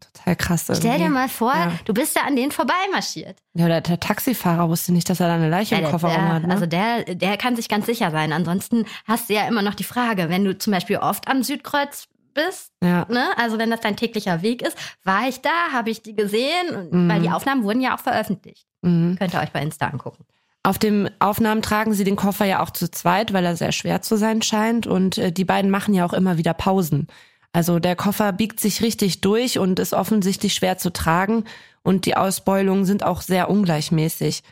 Total 0.01 0.37
krass. 0.37 0.69
Irgendwie. 0.69 0.89
Stell 0.89 0.99
dir 0.99 1.09
mal 1.09 1.29
vor, 1.29 1.55
ja. 1.55 1.73
du 1.85 1.95
bist 1.95 2.17
da 2.17 2.23
an 2.23 2.37
denen 2.37 2.51
vorbeimarschiert. 2.51 3.39
Ja, 3.55 3.69
der, 3.69 3.81
der 3.81 4.01
Taxifahrer 4.01 4.69
wusste 4.69 4.93
nicht, 4.93 5.09
dass 5.09 5.21
er 5.21 5.29
da 5.29 5.35
eine 5.35 5.49
Leiche 5.49 5.77
ja, 5.77 5.83
im 5.83 5.91
Kofferraum 5.91 6.17
der, 6.17 6.35
hat. 6.35 6.43
Ne? 6.43 6.53
Also 6.53 6.67
der, 6.67 7.15
der 7.15 7.37
kann 7.37 7.57
sich 7.57 7.69
ganz 7.69 7.87
sicher 7.87 8.11
sein. 8.11 8.33
Ansonsten 8.33 8.85
hast 9.07 9.29
du 9.29 9.35
ja 9.35 9.47
immer 9.47 9.63
noch 9.63 9.75
die 9.75 9.85
Frage, 9.85 10.29
wenn 10.29 10.45
du 10.45 10.59
zum 10.59 10.73
Beispiel 10.73 10.97
oft 10.97 11.29
am 11.29 11.43
Südkreuz 11.43 12.09
bist, 12.35 12.73
ja. 12.83 13.07
ne? 13.09 13.31
also 13.37 13.59
wenn 13.59 13.71
das 13.71 13.81
dein 13.81 13.97
täglicher 13.97 14.43
Weg 14.43 14.63
ist, 14.63 14.77
war 15.05 15.29
ich 15.29 15.41
da, 15.41 15.73
habe 15.73 15.91
ich 15.91 16.03
die 16.03 16.17
gesehen, 16.17 16.89
mhm. 16.91 17.09
weil 17.09 17.21
die 17.21 17.31
Aufnahmen 17.31 17.63
wurden 17.63 17.81
ja 17.81 17.95
auch 17.95 18.01
veröffentlicht. 18.01 18.67
Mhm. 18.83 19.17
Könnt 19.19 19.35
ihr 19.35 19.41
euch 19.41 19.53
bei 19.53 19.63
Insta 19.63 19.87
angucken. 19.87 20.25
Auf 20.65 20.79
den 20.79 21.11
Aufnahmen 21.19 21.63
tragen 21.63 21.93
sie 21.93 22.05
den 22.05 22.17
Koffer 22.17 22.45
ja 22.45 22.63
auch 22.63 22.71
zu 22.71 22.91
zweit, 22.91 23.33
weil 23.33 23.45
er 23.45 23.57
sehr 23.57 23.73
schwer 23.73 24.01
zu 24.03 24.17
sein 24.17 24.43
scheint. 24.43 24.87
Und 24.87 25.19
äh, 25.19 25.33
die 25.33 25.45
beiden 25.45 25.71
machen 25.71 25.95
ja 25.95 26.05
auch 26.07 26.13
immer 26.13 26.39
wieder 26.39 26.55
Pausen. 26.55 27.09
Also 27.53 27.79
der 27.79 27.97
Koffer 27.97 28.33
biegt 28.33 28.61
sich 28.61 28.81
richtig 28.81 29.21
durch 29.21 29.59
und 29.59 29.79
ist 29.79 29.93
offensichtlich 29.93 30.55
schwer 30.55 30.79
zu 30.79 30.93
tragen. 30.93 31.45
Und 31.83 32.07
die 32.07 32.17
Ausbeulungen 32.17 32.85
sind 32.85 33.05
auch 33.05 33.23
sehr 33.23 33.51
ungleichmäßig. 33.51 34.43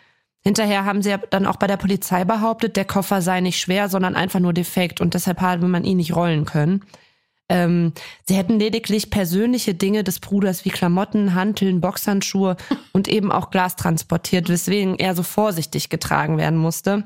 Hinterher 0.42 0.84
haben 0.84 1.02
sie 1.02 1.10
ja 1.10 1.18
dann 1.18 1.46
auch 1.46 1.56
bei 1.56 1.66
der 1.66 1.76
Polizei 1.76 2.24
behauptet, 2.24 2.76
der 2.76 2.86
Koffer 2.86 3.22
sei 3.22 3.40
nicht 3.40 3.60
schwer, 3.60 3.88
sondern 3.88 4.16
einfach 4.16 4.40
nur 4.40 4.54
defekt 4.54 5.00
und 5.00 5.14
deshalb 5.14 5.40
habe 5.40 5.68
man 5.68 5.84
ihn 5.84 5.98
nicht 5.98 6.16
rollen 6.16 6.46
können. 6.46 6.82
Ähm, 7.50 7.92
sie 8.26 8.36
hätten 8.36 8.60
lediglich 8.60 9.10
persönliche 9.10 9.74
Dinge 9.74 10.04
des 10.04 10.20
Bruders 10.20 10.64
wie 10.64 10.70
Klamotten, 10.70 11.34
Hanteln, 11.34 11.80
Boxhandschuhe 11.80 12.56
und 12.92 13.08
eben 13.08 13.32
auch 13.32 13.50
Glas 13.50 13.74
transportiert, 13.76 14.48
weswegen 14.48 14.98
er 14.98 15.16
so 15.16 15.24
vorsichtig 15.24 15.88
getragen 15.90 16.38
werden 16.38 16.58
musste. 16.58 17.04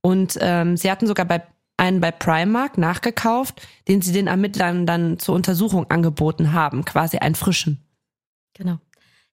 Und 0.00 0.38
ähm, 0.40 0.76
sie 0.76 0.90
hatten 0.90 1.06
sogar 1.06 1.26
bei 1.26 1.42
einen 1.76 2.00
bei 2.00 2.10
Primark 2.10 2.78
nachgekauft, 2.78 3.66
den 3.88 4.02
sie 4.02 4.12
den 4.12 4.28
Ermittlern 4.28 4.86
dann 4.86 5.18
zur 5.18 5.34
Untersuchung 5.34 5.90
angeboten 5.90 6.52
haben, 6.52 6.84
quasi 6.84 7.18
einen 7.18 7.34
frischen. 7.34 7.84
Genau. 8.54 8.78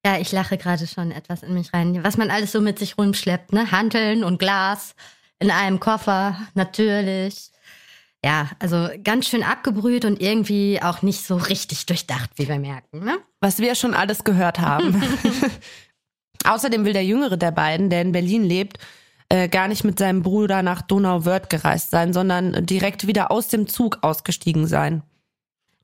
Ja, 0.06 0.18
ich 0.18 0.32
lache 0.32 0.58
gerade 0.58 0.88
schon 0.88 1.12
etwas 1.12 1.44
in 1.44 1.54
mich 1.54 1.74
rein, 1.74 2.04
was 2.04 2.18
man 2.18 2.32
alles 2.32 2.52
so 2.52 2.62
mit 2.62 2.80
sich 2.80 2.98
rumschleppt, 2.98 3.54
ne? 3.54 3.72
Hanteln 3.72 4.24
und 4.24 4.40
Glas 4.40 4.96
in 5.40 5.52
einem 5.52 5.80
Koffer, 5.80 6.38
natürlich. 6.54 7.52
Ja, 8.24 8.50
also 8.60 8.90
ganz 9.04 9.28
schön 9.28 9.44
abgebrüht 9.44 10.04
und 10.04 10.22
irgendwie 10.22 10.82
auch 10.82 11.02
nicht 11.02 11.26
so 11.26 11.38
richtig 11.38 11.86
durchdacht, 11.86 12.32
wie 12.36 12.50
wir 12.50 12.60
merken, 12.60 13.06
ne? 13.06 13.18
Was 13.40 13.60
wir 13.60 13.76
schon 13.76 13.94
alles 13.94 14.26
gehört 14.26 14.60
haben. 14.60 15.02
Außerdem 16.46 16.84
will 16.84 16.94
der 16.94 17.06
jüngere 17.06 17.38
der 17.38 17.52
beiden, 17.52 17.90
der 17.90 18.02
in 18.02 18.12
Berlin 18.12 18.44
lebt, 18.44 18.78
äh, 19.30 19.48
gar 19.48 19.68
nicht 19.70 19.86
mit 19.86 20.00
seinem 20.00 20.22
Bruder 20.22 20.64
nach 20.64 20.82
Donauwörth 20.82 21.50
gereist 21.50 21.92
sein, 21.92 22.12
sondern 22.12 22.66
direkt 22.66 23.08
wieder 23.08 23.32
aus 23.32 23.48
dem 23.48 23.68
Zug 23.68 24.00
ausgestiegen 24.02 24.68
sein. 24.68 25.04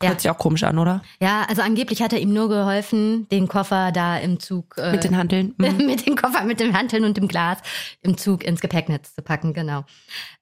Ja. 0.02 0.10
Hört 0.10 0.22
sich 0.22 0.30
auch 0.30 0.38
komisch 0.38 0.64
an, 0.64 0.78
oder? 0.78 1.02
Ja, 1.22 1.44
also 1.48 1.62
angeblich 1.62 2.02
hat 2.02 2.12
er 2.12 2.20
ihm 2.20 2.34
nur 2.34 2.50
geholfen, 2.50 3.30
den 3.30 3.48
Koffer 3.48 3.94
da 3.94 4.18
im 4.18 4.42
Zug. 4.42 4.78
Äh, 4.78 4.92
mit 4.92 5.04
den 5.06 5.16
Hanteln. 5.16 5.56
Mhm. 5.66 5.86
mit 5.86 6.06
dem 6.06 6.16
Koffer, 6.16 6.44
mit 6.44 6.60
dem 6.60 6.78
Hanteln 6.78 7.06
und 7.06 7.16
dem 7.16 7.30
Glas 7.30 7.60
im 8.02 8.18
Zug 8.18 8.44
ins 8.44 8.60
Gepäcknetz 8.60 9.16
zu 9.16 9.22
packen, 9.22 9.54
genau. 9.54 9.86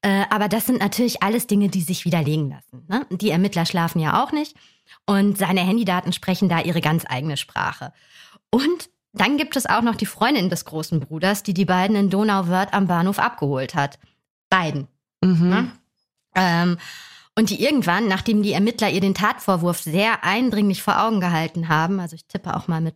Äh, 0.01 0.23
aber 0.31 0.49
das 0.49 0.65
sind 0.65 0.79
natürlich 0.79 1.21
alles 1.21 1.45
Dinge, 1.45 1.69
die 1.69 1.81
sich 1.81 2.03
widerlegen 2.03 2.49
lassen. 2.49 2.85
Ne? 2.87 3.05
Die 3.11 3.29
Ermittler 3.29 3.65
schlafen 3.65 3.99
ja 3.99 4.23
auch 4.23 4.31
nicht. 4.31 4.55
Und 5.05 5.37
seine 5.37 5.61
Handydaten 5.61 6.13
sprechen 6.13 6.49
da 6.49 6.61
ihre 6.61 6.81
ganz 6.81 7.05
eigene 7.07 7.37
Sprache. 7.37 7.93
Und 8.49 8.89
dann 9.13 9.37
gibt 9.37 9.55
es 9.55 9.67
auch 9.67 9.81
noch 9.81 9.95
die 9.95 10.07
Freundin 10.07 10.49
des 10.49 10.65
großen 10.65 10.99
Bruders, 10.99 11.43
die 11.43 11.53
die 11.53 11.65
beiden 11.65 11.95
in 11.95 12.09
Donauwörth 12.09 12.73
am 12.73 12.87
Bahnhof 12.87 13.19
abgeholt 13.19 13.75
hat. 13.75 13.99
Beiden. 14.49 14.87
Mhm. 15.21 15.49
Ne? 15.49 15.71
Ähm, 16.35 16.77
und 17.35 17.49
die 17.49 17.63
irgendwann, 17.63 18.07
nachdem 18.07 18.43
die 18.43 18.53
Ermittler 18.53 18.89
ihr 18.89 19.01
den 19.01 19.15
Tatvorwurf 19.15 19.79
sehr 19.79 20.23
eindringlich 20.23 20.83
vor 20.83 21.01
Augen 21.01 21.19
gehalten 21.19 21.67
haben, 21.67 21.99
also 21.99 22.15
ich 22.15 22.27
tippe 22.27 22.55
auch 22.55 22.67
mal 22.67 22.81
mit, 22.81 22.95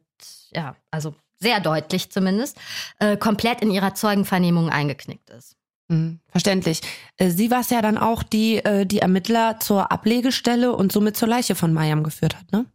ja, 0.52 0.76
also 0.92 1.16
sehr 1.40 1.60
deutlich 1.60 2.12
zumindest, 2.12 2.58
äh, 3.00 3.18
komplett 3.18 3.62
in 3.62 3.72
ihrer 3.72 3.96
Zeugenvernehmung 3.96 4.70
eingeknickt 4.70 5.30
ist. 5.30 5.56
Mhm, 5.90 6.20
verständlich. 6.30 6.82
Äh, 7.18 7.30
sie 7.30 7.50
war 7.50 7.62
es 7.62 7.70
ja 7.70 7.82
dann 7.82 7.98
auch, 7.98 8.22
die 8.22 8.58
äh, 8.58 8.86
die 8.86 9.00
Ermittler 9.00 9.60
zur 9.60 9.92
Ablegestelle 9.92 10.76
und 10.76 10.92
somit 10.92 11.16
zur 11.16 11.28
Leiche 11.28 11.56
von 11.56 11.74
Mayam 11.74 12.04
geführt 12.04 12.36
hat, 12.36 12.52
ne? 12.52 12.66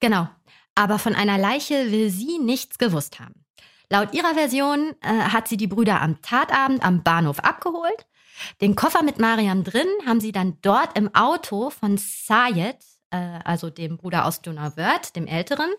Genau. 0.00 0.28
Aber 0.74 0.98
von 0.98 1.14
einer 1.14 1.38
Leiche 1.38 1.90
will 1.90 2.10
sie 2.10 2.38
nichts 2.38 2.78
gewusst 2.78 3.20
haben. 3.20 3.44
Laut 3.90 4.12
ihrer 4.14 4.34
Version 4.34 4.94
äh, 5.02 5.08
hat 5.08 5.48
sie 5.48 5.56
die 5.56 5.66
Brüder 5.66 6.00
am 6.00 6.20
Tatabend 6.22 6.84
am 6.84 7.02
Bahnhof 7.02 7.38
abgeholt 7.40 8.06
den 8.60 8.74
Koffer 8.74 9.02
mit 9.02 9.18
Mariam 9.18 9.64
drin 9.64 9.86
haben 10.06 10.20
sie 10.20 10.32
dann 10.32 10.58
dort 10.62 10.96
im 10.98 11.14
Auto 11.14 11.70
von 11.70 11.96
Sayed, 11.98 12.78
äh, 13.10 13.38
also 13.44 13.70
dem 13.70 13.96
Bruder 13.96 14.26
aus 14.26 14.42
Donauwörth, 14.42 15.14
dem 15.16 15.26
Älteren, 15.26 15.70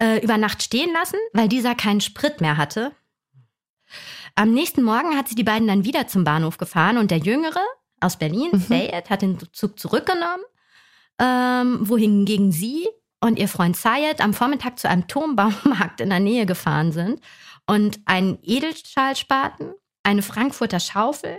äh, 0.00 0.22
über 0.22 0.38
Nacht 0.38 0.62
stehen 0.62 0.92
lassen, 0.92 1.18
weil 1.32 1.48
dieser 1.48 1.74
keinen 1.74 2.00
Sprit 2.00 2.40
mehr 2.40 2.56
hatte. 2.56 2.92
Am 4.34 4.52
nächsten 4.52 4.82
Morgen 4.82 5.16
hat 5.16 5.28
sie 5.28 5.34
die 5.34 5.44
beiden 5.44 5.66
dann 5.66 5.84
wieder 5.84 6.06
zum 6.06 6.24
Bahnhof 6.24 6.58
gefahren 6.58 6.98
und 6.98 7.10
der 7.10 7.18
Jüngere 7.18 7.64
aus 8.00 8.16
Berlin, 8.16 8.50
mhm. 8.52 8.60
Sayed, 8.60 9.10
hat 9.10 9.22
den 9.22 9.38
Zug 9.52 9.78
zurückgenommen, 9.78 10.44
ähm, 11.18 11.88
wohingegen 11.88 12.52
sie 12.52 12.86
und 13.20 13.38
ihr 13.38 13.48
Freund 13.48 13.76
Sayed 13.76 14.20
am 14.20 14.34
Vormittag 14.34 14.78
zu 14.78 14.88
einem 14.88 15.08
Turmbaumarkt 15.08 16.00
in 16.00 16.10
der 16.10 16.20
Nähe 16.20 16.46
gefahren 16.46 16.92
sind 16.92 17.20
und 17.66 18.00
einen 18.04 18.38
Edelstahlspaten, 18.42 19.74
eine 20.04 20.22
Frankfurter 20.22 20.80
Schaufel, 20.80 21.38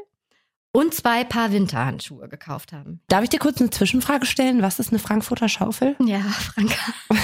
und 0.72 0.94
zwei 0.94 1.24
Paar 1.24 1.52
Winterhandschuhe 1.52 2.28
gekauft 2.30 2.74
haben. 2.74 3.02
Darf 3.08 3.24
ich 3.24 3.30
dir 3.30 3.40
kurz 3.40 3.60
eine 3.60 3.70
Zwischenfrage 3.70 4.26
stellen? 4.26 4.62
Was 4.62 4.80
ist 4.80 4.92
eine 4.92 5.00
Frankfurter 5.00 5.50
Schaufel? 5.50 5.96
Ja, 6.00 6.20
Franka. 6.20 6.94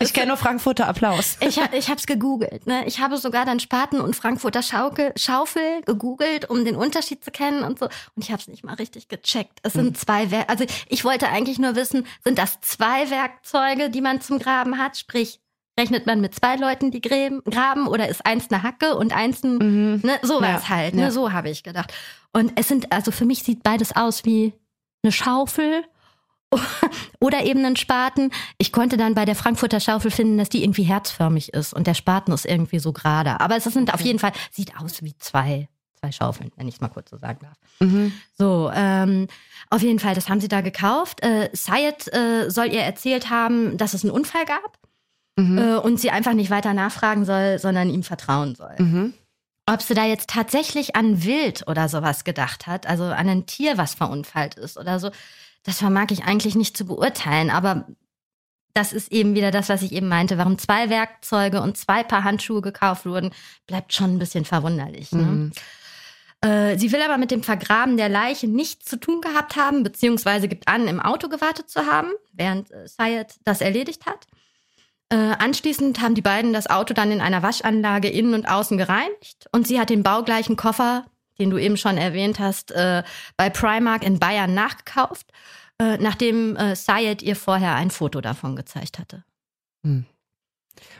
ich 0.00 0.12
kenne 0.12 0.28
nur 0.28 0.36
Frankfurter 0.36 0.88
Applaus. 0.88 1.36
ich 1.40 1.60
ich 1.72 1.88
habe 1.88 1.98
es 1.98 2.06
gegoogelt. 2.06 2.66
Ne? 2.66 2.86
Ich 2.86 3.00
habe 3.00 3.18
sogar 3.18 3.44
dann 3.44 3.60
Spaten 3.60 4.00
und 4.00 4.16
Frankfurter 4.16 4.62
Schaukel, 4.62 5.12
Schaufel 5.16 5.82
gegoogelt, 5.84 6.48
um 6.48 6.64
den 6.64 6.76
Unterschied 6.76 7.22
zu 7.22 7.30
kennen 7.30 7.62
und 7.62 7.78
so. 7.78 7.86
Und 7.86 8.22
ich 8.22 8.30
habe 8.30 8.40
es 8.40 8.48
nicht 8.48 8.64
mal 8.64 8.74
richtig 8.74 9.08
gecheckt. 9.08 9.60
Es 9.62 9.74
sind 9.74 9.88
hm. 9.88 9.94
zwei 9.94 10.30
Werk 10.30 10.48
Also 10.48 10.64
ich 10.88 11.04
wollte 11.04 11.28
eigentlich 11.28 11.58
nur 11.58 11.76
wissen, 11.76 12.06
sind 12.24 12.38
das 12.38 12.60
zwei 12.60 13.10
Werkzeuge, 13.10 13.90
die 13.90 14.00
man 14.00 14.20
zum 14.20 14.38
Graben 14.38 14.78
hat? 14.78 14.96
Sprich 14.96 15.40
Rechnet 15.78 16.06
man 16.06 16.22
mit 16.22 16.34
zwei 16.34 16.56
Leuten, 16.56 16.90
die 16.90 17.02
graben 17.02 17.86
oder 17.86 18.08
ist 18.08 18.24
eins 18.24 18.50
eine 18.50 18.62
Hacke 18.62 18.96
und 18.96 19.14
eins 19.14 19.42
ein, 19.42 19.58
mhm. 19.58 20.00
ne, 20.02 20.18
sowas 20.22 20.62
ja. 20.62 20.68
halt, 20.70 20.94
ne, 20.94 21.02
ja. 21.02 21.10
so 21.10 21.32
habe 21.32 21.50
ich 21.50 21.62
gedacht. 21.62 21.92
Und 22.32 22.52
es 22.56 22.68
sind, 22.68 22.92
also 22.92 23.10
für 23.10 23.26
mich 23.26 23.42
sieht 23.42 23.62
beides 23.62 23.94
aus 23.94 24.24
wie 24.24 24.54
eine 25.02 25.12
Schaufel 25.12 25.84
oder 27.20 27.44
eben 27.44 27.64
einen 27.64 27.76
Spaten. 27.76 28.30
Ich 28.56 28.72
konnte 28.72 28.96
dann 28.96 29.14
bei 29.14 29.26
der 29.26 29.34
Frankfurter 29.34 29.80
Schaufel 29.80 30.10
finden, 30.10 30.38
dass 30.38 30.48
die 30.48 30.62
irgendwie 30.62 30.84
herzförmig 30.84 31.52
ist 31.52 31.74
und 31.74 31.86
der 31.86 31.94
Spaten 31.94 32.32
ist 32.32 32.46
irgendwie 32.46 32.78
so 32.78 32.92
gerade. 32.92 33.40
Aber 33.40 33.56
es 33.56 33.64
sind 33.64 33.92
auf 33.92 34.00
jeden 34.00 34.18
Fall, 34.18 34.32
sieht 34.50 34.78
aus 34.80 35.02
wie 35.02 35.14
zwei, 35.18 35.68
zwei 36.00 36.10
Schaufeln, 36.10 36.52
wenn 36.56 36.68
ich 36.68 36.76
es 36.76 36.80
mal 36.80 36.88
kurz 36.88 37.10
so 37.10 37.18
sagen 37.18 37.40
darf. 37.42 37.58
Mhm. 37.80 38.12
So, 38.38 38.70
ähm, 38.74 39.26
auf 39.68 39.82
jeden 39.82 39.98
Fall, 39.98 40.14
das 40.14 40.30
haben 40.30 40.40
sie 40.40 40.48
da 40.48 40.62
gekauft. 40.62 41.22
Äh, 41.22 41.50
Syed 41.52 42.12
äh, 42.14 42.50
soll 42.50 42.66
ihr 42.66 42.82
erzählt 42.82 43.28
haben, 43.28 43.76
dass 43.76 43.92
es 43.92 44.04
einen 44.04 44.12
Unfall 44.12 44.46
gab 44.46 44.78
mhm. 45.36 45.58
äh, 45.58 45.76
und 45.76 46.00
sie 46.00 46.10
einfach 46.10 46.34
nicht 46.34 46.50
weiter 46.50 46.74
nachfragen 46.74 47.24
soll, 47.24 47.58
sondern 47.58 47.90
ihm 47.90 48.02
vertrauen 48.02 48.54
soll. 48.54 48.74
Mhm. 48.78 49.14
Ob 49.66 49.82
sie 49.82 49.94
da 49.94 50.04
jetzt 50.04 50.30
tatsächlich 50.30 50.94
an 50.94 51.24
Wild 51.24 51.66
oder 51.66 51.88
sowas 51.88 52.24
gedacht 52.24 52.66
hat, 52.66 52.86
also 52.86 53.04
an 53.04 53.28
ein 53.28 53.46
Tier, 53.46 53.76
was 53.78 53.94
verunfallt 53.94 54.54
ist 54.54 54.78
oder 54.78 55.00
so, 55.00 55.10
das 55.64 55.78
vermag 55.78 56.06
ich 56.10 56.24
eigentlich 56.24 56.54
nicht 56.54 56.76
zu 56.76 56.86
beurteilen. 56.86 57.50
Aber 57.50 57.86
das 58.74 58.92
ist 58.92 59.10
eben 59.10 59.34
wieder 59.34 59.50
das, 59.50 59.68
was 59.68 59.82
ich 59.82 59.92
eben 59.92 60.08
meinte. 60.08 60.38
Warum 60.38 60.58
zwei 60.58 60.88
Werkzeuge 60.88 61.62
und 61.62 61.76
zwei 61.76 62.04
Paar 62.04 62.22
Handschuhe 62.22 62.60
gekauft 62.60 63.06
wurden, 63.06 63.30
bleibt 63.66 63.92
schon 63.92 64.14
ein 64.14 64.18
bisschen 64.18 64.44
verwunderlich. 64.44 65.10
Ne? 65.12 65.22
Mhm. 65.22 65.52
Äh, 66.42 66.78
sie 66.78 66.92
will 66.92 67.02
aber 67.02 67.18
mit 67.18 67.30
dem 67.30 67.42
Vergraben 67.42 67.96
der 67.96 68.08
Leiche 68.08 68.46
nichts 68.46 68.84
zu 68.84 69.00
tun 69.00 69.20
gehabt 69.20 69.56
haben, 69.56 69.82
beziehungsweise 69.82 70.46
gibt 70.46 70.68
an, 70.68 70.86
im 70.86 71.00
Auto 71.00 71.28
gewartet 71.28 71.70
zu 71.70 71.86
haben, 71.86 72.10
während 72.32 72.70
äh, 72.70 72.86
Syed 72.86 73.38
das 73.44 73.60
erledigt 73.60 74.06
hat. 74.06 74.26
Äh, 75.08 75.16
anschließend 75.16 76.00
haben 76.00 76.16
die 76.16 76.22
beiden 76.22 76.52
das 76.52 76.68
Auto 76.68 76.92
dann 76.92 77.12
in 77.12 77.20
einer 77.20 77.42
Waschanlage 77.42 78.08
innen 78.08 78.34
und 78.34 78.48
außen 78.48 78.76
gereinigt 78.76 79.46
und 79.52 79.66
sie 79.66 79.78
hat 79.78 79.90
den 79.90 80.02
baugleichen 80.02 80.56
Koffer, 80.56 81.04
den 81.38 81.50
du 81.50 81.58
eben 81.58 81.76
schon 81.76 81.96
erwähnt 81.96 82.40
hast, 82.40 82.72
äh, 82.72 83.04
bei 83.36 83.48
Primark 83.48 84.04
in 84.04 84.18
Bayern 84.18 84.54
nachgekauft, 84.54 85.30
äh, 85.80 85.96
nachdem 85.98 86.56
äh, 86.56 86.74
Syed 86.74 87.22
ihr 87.22 87.36
vorher 87.36 87.76
ein 87.76 87.90
Foto 87.90 88.20
davon 88.20 88.56
gezeigt 88.56 88.98
hatte. 88.98 89.22
Hm. 89.84 90.06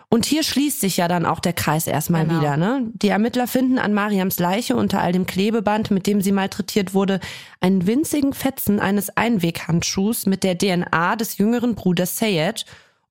Und 0.08 0.24
hier 0.24 0.42
schließt 0.44 0.80
sich 0.80 0.98
ja 0.98 1.08
dann 1.08 1.26
auch 1.26 1.40
der 1.40 1.52
Kreis 1.52 1.86
erstmal 1.86 2.26
genau. 2.26 2.40
wieder. 2.40 2.56
Ne? 2.56 2.90
Die 2.94 3.08
Ermittler 3.08 3.48
finden 3.48 3.78
an 3.78 3.92
Mariams 3.92 4.38
Leiche 4.38 4.76
unter 4.76 5.00
all 5.00 5.12
dem 5.12 5.26
Klebeband, 5.26 5.90
mit 5.90 6.06
dem 6.06 6.20
sie 6.20 6.32
malträtiert 6.32 6.94
wurde, 6.94 7.18
einen 7.60 7.86
winzigen 7.86 8.32
Fetzen 8.32 8.78
eines 8.78 9.16
Einweghandschuhs 9.16 10.26
mit 10.26 10.44
der 10.44 10.56
DNA 10.56 11.16
des 11.16 11.38
jüngeren 11.38 11.74
Bruders 11.74 12.16
Sayed 12.16 12.64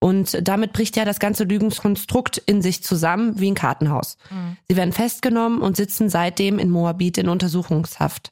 und 0.05 0.47
damit 0.47 0.71
bricht 0.71 0.97
ja 0.97 1.03
das 1.03 1.17
ganze 1.17 1.45
Lügenskonstrukt 1.45 2.37
in 2.37 2.61
sich 2.61 2.83
zusammen 2.83 3.39
wie 3.39 3.49
ein 3.49 3.55
Kartenhaus. 3.55 4.17
Mhm. 4.29 4.55
Sie 4.69 4.77
werden 4.77 4.93
festgenommen 4.93 5.61
und 5.61 5.75
sitzen 5.75 6.09
seitdem 6.09 6.59
in 6.59 6.69
Moabit 6.69 7.17
in 7.17 7.27
Untersuchungshaft. 7.27 8.31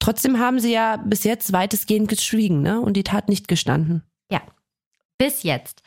Trotzdem 0.00 0.40
haben 0.40 0.58
sie 0.58 0.72
ja 0.72 0.96
bis 0.96 1.22
jetzt 1.22 1.52
weitestgehend 1.52 2.08
geschwiegen 2.08 2.60
ne? 2.60 2.80
und 2.80 2.94
die 2.94 3.04
Tat 3.04 3.28
nicht 3.28 3.46
gestanden. 3.46 4.02
Ja, 4.32 4.40
bis 5.16 5.44
jetzt. 5.44 5.82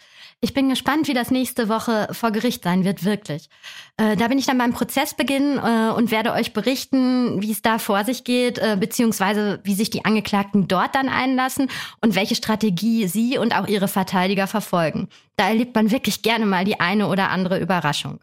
Ich 0.46 0.54
bin 0.54 0.70
gespannt, 0.70 1.08
wie 1.08 1.16
das 1.16 1.32
nächste 1.32 1.70
Woche 1.70 2.08
vor 2.12 2.30
Gericht 2.30 2.64
sein 2.64 2.84
wird, 2.84 3.04
wirklich. 3.04 3.50
Äh, 3.98 4.16
da 4.16 4.28
bin 4.28 4.38
ich 4.38 4.46
dann 4.46 4.60
beim 4.60 4.74
Prozessbeginn 4.74 5.58
äh, 5.58 5.90
und 5.90 6.12
werde 6.12 6.34
euch 6.34 6.54
berichten, 6.54 7.42
wie 7.42 7.52
es 7.52 7.64
da 7.64 7.80
vor 7.80 8.04
sich 8.06 8.24
geht, 8.24 8.60
äh, 8.60 8.78
beziehungsweise 8.80 9.60
wie 9.64 9.74
sich 9.74 9.90
die 9.90 10.06
Angeklagten 10.06 10.68
dort 10.68 10.94
dann 10.94 11.10
einlassen 11.10 11.68
und 12.00 12.14
welche 12.14 12.36
Strategie 12.36 13.08
sie 13.08 13.40
und 13.40 13.58
auch 13.58 13.66
ihre 13.66 13.88
Verteidiger 13.88 14.46
verfolgen. 14.46 15.10
Da 15.36 15.48
erlebt 15.48 15.74
man 15.74 15.90
wirklich 15.90 16.22
gerne 16.22 16.46
mal 16.46 16.64
die 16.64 16.80
eine 16.80 17.08
oder 17.08 17.32
andere 17.32 17.58
Überraschung. 17.60 18.20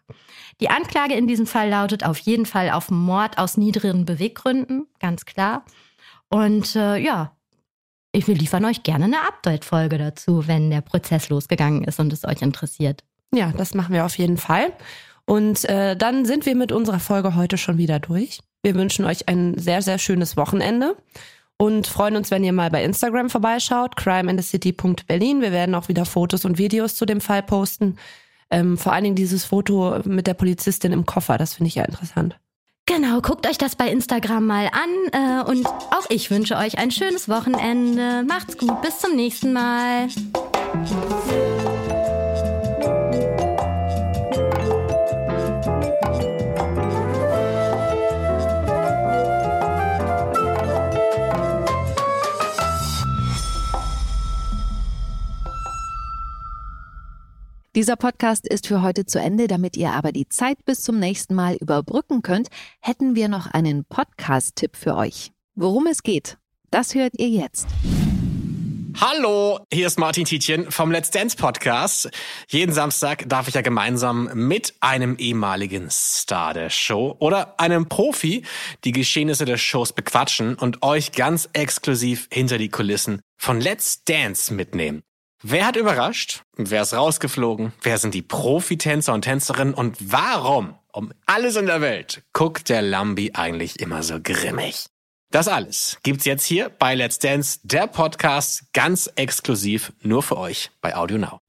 Die 0.60 0.70
Anklage 0.70 1.14
in 1.14 1.26
diesem 1.26 1.48
Fall 1.48 1.70
lautet 1.70 2.04
auf 2.04 2.18
jeden 2.18 2.46
Fall 2.46 2.70
auf 2.70 2.88
Mord 2.88 3.38
aus 3.38 3.56
niedrigen 3.56 4.04
Beweggründen, 4.04 4.86
ganz 5.00 5.24
klar. 5.24 5.64
Und 6.28 6.76
äh, 6.76 6.98
ja, 6.98 7.32
ich 8.12 8.28
will 8.28 8.36
liefern 8.36 8.64
euch 8.64 8.82
gerne 8.82 9.06
eine 9.06 9.26
Update-Folge 9.26 9.98
dazu, 9.98 10.46
wenn 10.46 10.70
der 10.70 10.82
Prozess 10.82 11.30
losgegangen 11.30 11.84
ist 11.84 11.98
und 11.98 12.12
es 12.12 12.24
euch 12.24 12.42
interessiert. 12.42 13.04
Ja, 13.34 13.52
das 13.56 13.74
machen 13.74 13.94
wir 13.94 14.04
auf 14.04 14.18
jeden 14.18 14.36
Fall. 14.36 14.72
Und 15.24 15.64
äh, 15.64 15.96
dann 15.96 16.26
sind 16.26 16.44
wir 16.44 16.54
mit 16.54 16.72
unserer 16.72 17.00
Folge 17.00 17.34
heute 17.34 17.56
schon 17.56 17.78
wieder 17.78 17.98
durch. 17.98 18.40
Wir 18.62 18.74
wünschen 18.74 19.04
euch 19.04 19.28
ein 19.28 19.56
sehr, 19.58 19.82
sehr 19.82 19.98
schönes 19.98 20.36
Wochenende. 20.36 20.96
und 21.56 21.86
freuen 21.86 22.16
uns, 22.16 22.30
wenn 22.30 22.44
ihr 22.44 22.52
mal 22.52 22.70
bei 22.70 22.82
Instagram 22.82 23.30
vorbeischaut, 23.30 23.96
crimeinthecity.berlin. 23.96 25.40
Wir 25.40 25.52
werden 25.52 25.74
auch 25.74 25.88
wieder 25.88 26.04
Fotos 26.04 26.44
und 26.44 26.58
Videos 26.58 26.96
zu 26.96 27.06
dem 27.06 27.20
Fall 27.20 27.42
posten. 27.42 27.98
Ähm, 28.50 28.76
vor 28.76 28.92
allen 28.92 29.04
Dingen 29.04 29.16
dieses 29.16 29.44
Foto 29.44 30.00
mit 30.04 30.26
der 30.26 30.34
Polizistin 30.34 30.92
im 30.92 31.06
Koffer, 31.06 31.38
das 31.38 31.54
finde 31.54 31.68
ich 31.68 31.76
ja 31.76 31.84
interessant. 31.84 32.38
Genau, 32.94 33.22
guckt 33.22 33.46
euch 33.46 33.56
das 33.56 33.74
bei 33.74 33.88
Instagram 33.88 34.46
mal 34.46 34.66
an 34.66 34.90
äh, 35.12 35.50
und 35.50 35.66
auch 35.66 36.04
ich 36.10 36.30
wünsche 36.30 36.56
euch 36.56 36.76
ein 36.76 36.90
schönes 36.90 37.26
Wochenende. 37.26 38.22
Macht's 38.22 38.58
gut, 38.58 38.82
bis 38.82 38.98
zum 38.98 39.16
nächsten 39.16 39.54
Mal. 39.54 40.08
Dieser 57.74 57.96
Podcast 57.96 58.46
ist 58.46 58.66
für 58.66 58.82
heute 58.82 59.06
zu 59.06 59.18
Ende. 59.18 59.46
Damit 59.46 59.78
ihr 59.78 59.92
aber 59.92 60.12
die 60.12 60.28
Zeit 60.28 60.62
bis 60.66 60.82
zum 60.82 60.98
nächsten 60.98 61.34
Mal 61.34 61.54
überbrücken 61.54 62.20
könnt, 62.20 62.48
hätten 62.82 63.14
wir 63.14 63.28
noch 63.28 63.46
einen 63.46 63.86
Podcast-Tipp 63.86 64.76
für 64.76 64.94
euch. 64.94 65.32
Worum 65.54 65.86
es 65.86 66.02
geht, 66.02 66.36
das 66.70 66.94
hört 66.94 67.14
ihr 67.16 67.30
jetzt. 67.30 67.66
Hallo, 69.00 69.60
hier 69.72 69.86
ist 69.86 69.98
Martin 69.98 70.26
Tietjen 70.26 70.70
vom 70.70 70.92
Let's 70.92 71.10
Dance 71.10 71.34
Podcast. 71.34 72.10
Jeden 72.46 72.74
Samstag 72.74 73.26
darf 73.26 73.48
ich 73.48 73.54
ja 73.54 73.62
gemeinsam 73.62 74.28
mit 74.34 74.74
einem 74.80 75.16
ehemaligen 75.16 75.88
Star 75.88 76.52
der 76.52 76.68
Show 76.68 77.16
oder 77.20 77.58
einem 77.58 77.88
Profi 77.88 78.44
die 78.84 78.92
Geschehnisse 78.92 79.46
der 79.46 79.56
Shows 79.56 79.94
bequatschen 79.94 80.56
und 80.56 80.82
euch 80.82 81.12
ganz 81.12 81.48
exklusiv 81.54 82.28
hinter 82.30 82.58
die 82.58 82.68
Kulissen 82.68 83.22
von 83.38 83.62
Let's 83.62 84.04
Dance 84.04 84.52
mitnehmen. 84.52 85.02
Wer 85.44 85.66
hat 85.66 85.76
überrascht? 85.76 86.42
Wer 86.56 86.82
ist 86.82 86.94
rausgeflogen? 86.94 87.72
Wer 87.82 87.98
sind 87.98 88.14
die 88.14 88.22
Profitänzer 88.22 89.12
und 89.12 89.22
Tänzerinnen? 89.22 89.74
Und 89.74 89.96
warum, 90.12 90.76
um 90.92 91.12
alles 91.26 91.56
in 91.56 91.66
der 91.66 91.80
Welt, 91.80 92.22
guckt 92.32 92.68
der 92.68 92.80
Lambi 92.80 93.32
eigentlich 93.34 93.80
immer 93.80 94.04
so 94.04 94.20
grimmig? 94.22 94.86
Das 95.32 95.48
alles 95.48 95.98
gibt's 96.04 96.26
jetzt 96.26 96.44
hier 96.44 96.68
bei 96.68 96.94
Let's 96.94 97.18
Dance, 97.18 97.58
der 97.64 97.88
Podcast, 97.88 98.72
ganz 98.72 99.10
exklusiv 99.16 99.92
nur 100.02 100.22
für 100.22 100.38
euch 100.38 100.70
bei 100.80 100.94
Audio 100.94 101.18
Now. 101.18 101.40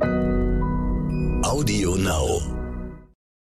Audio 1.43 1.95
Now. 1.95 2.62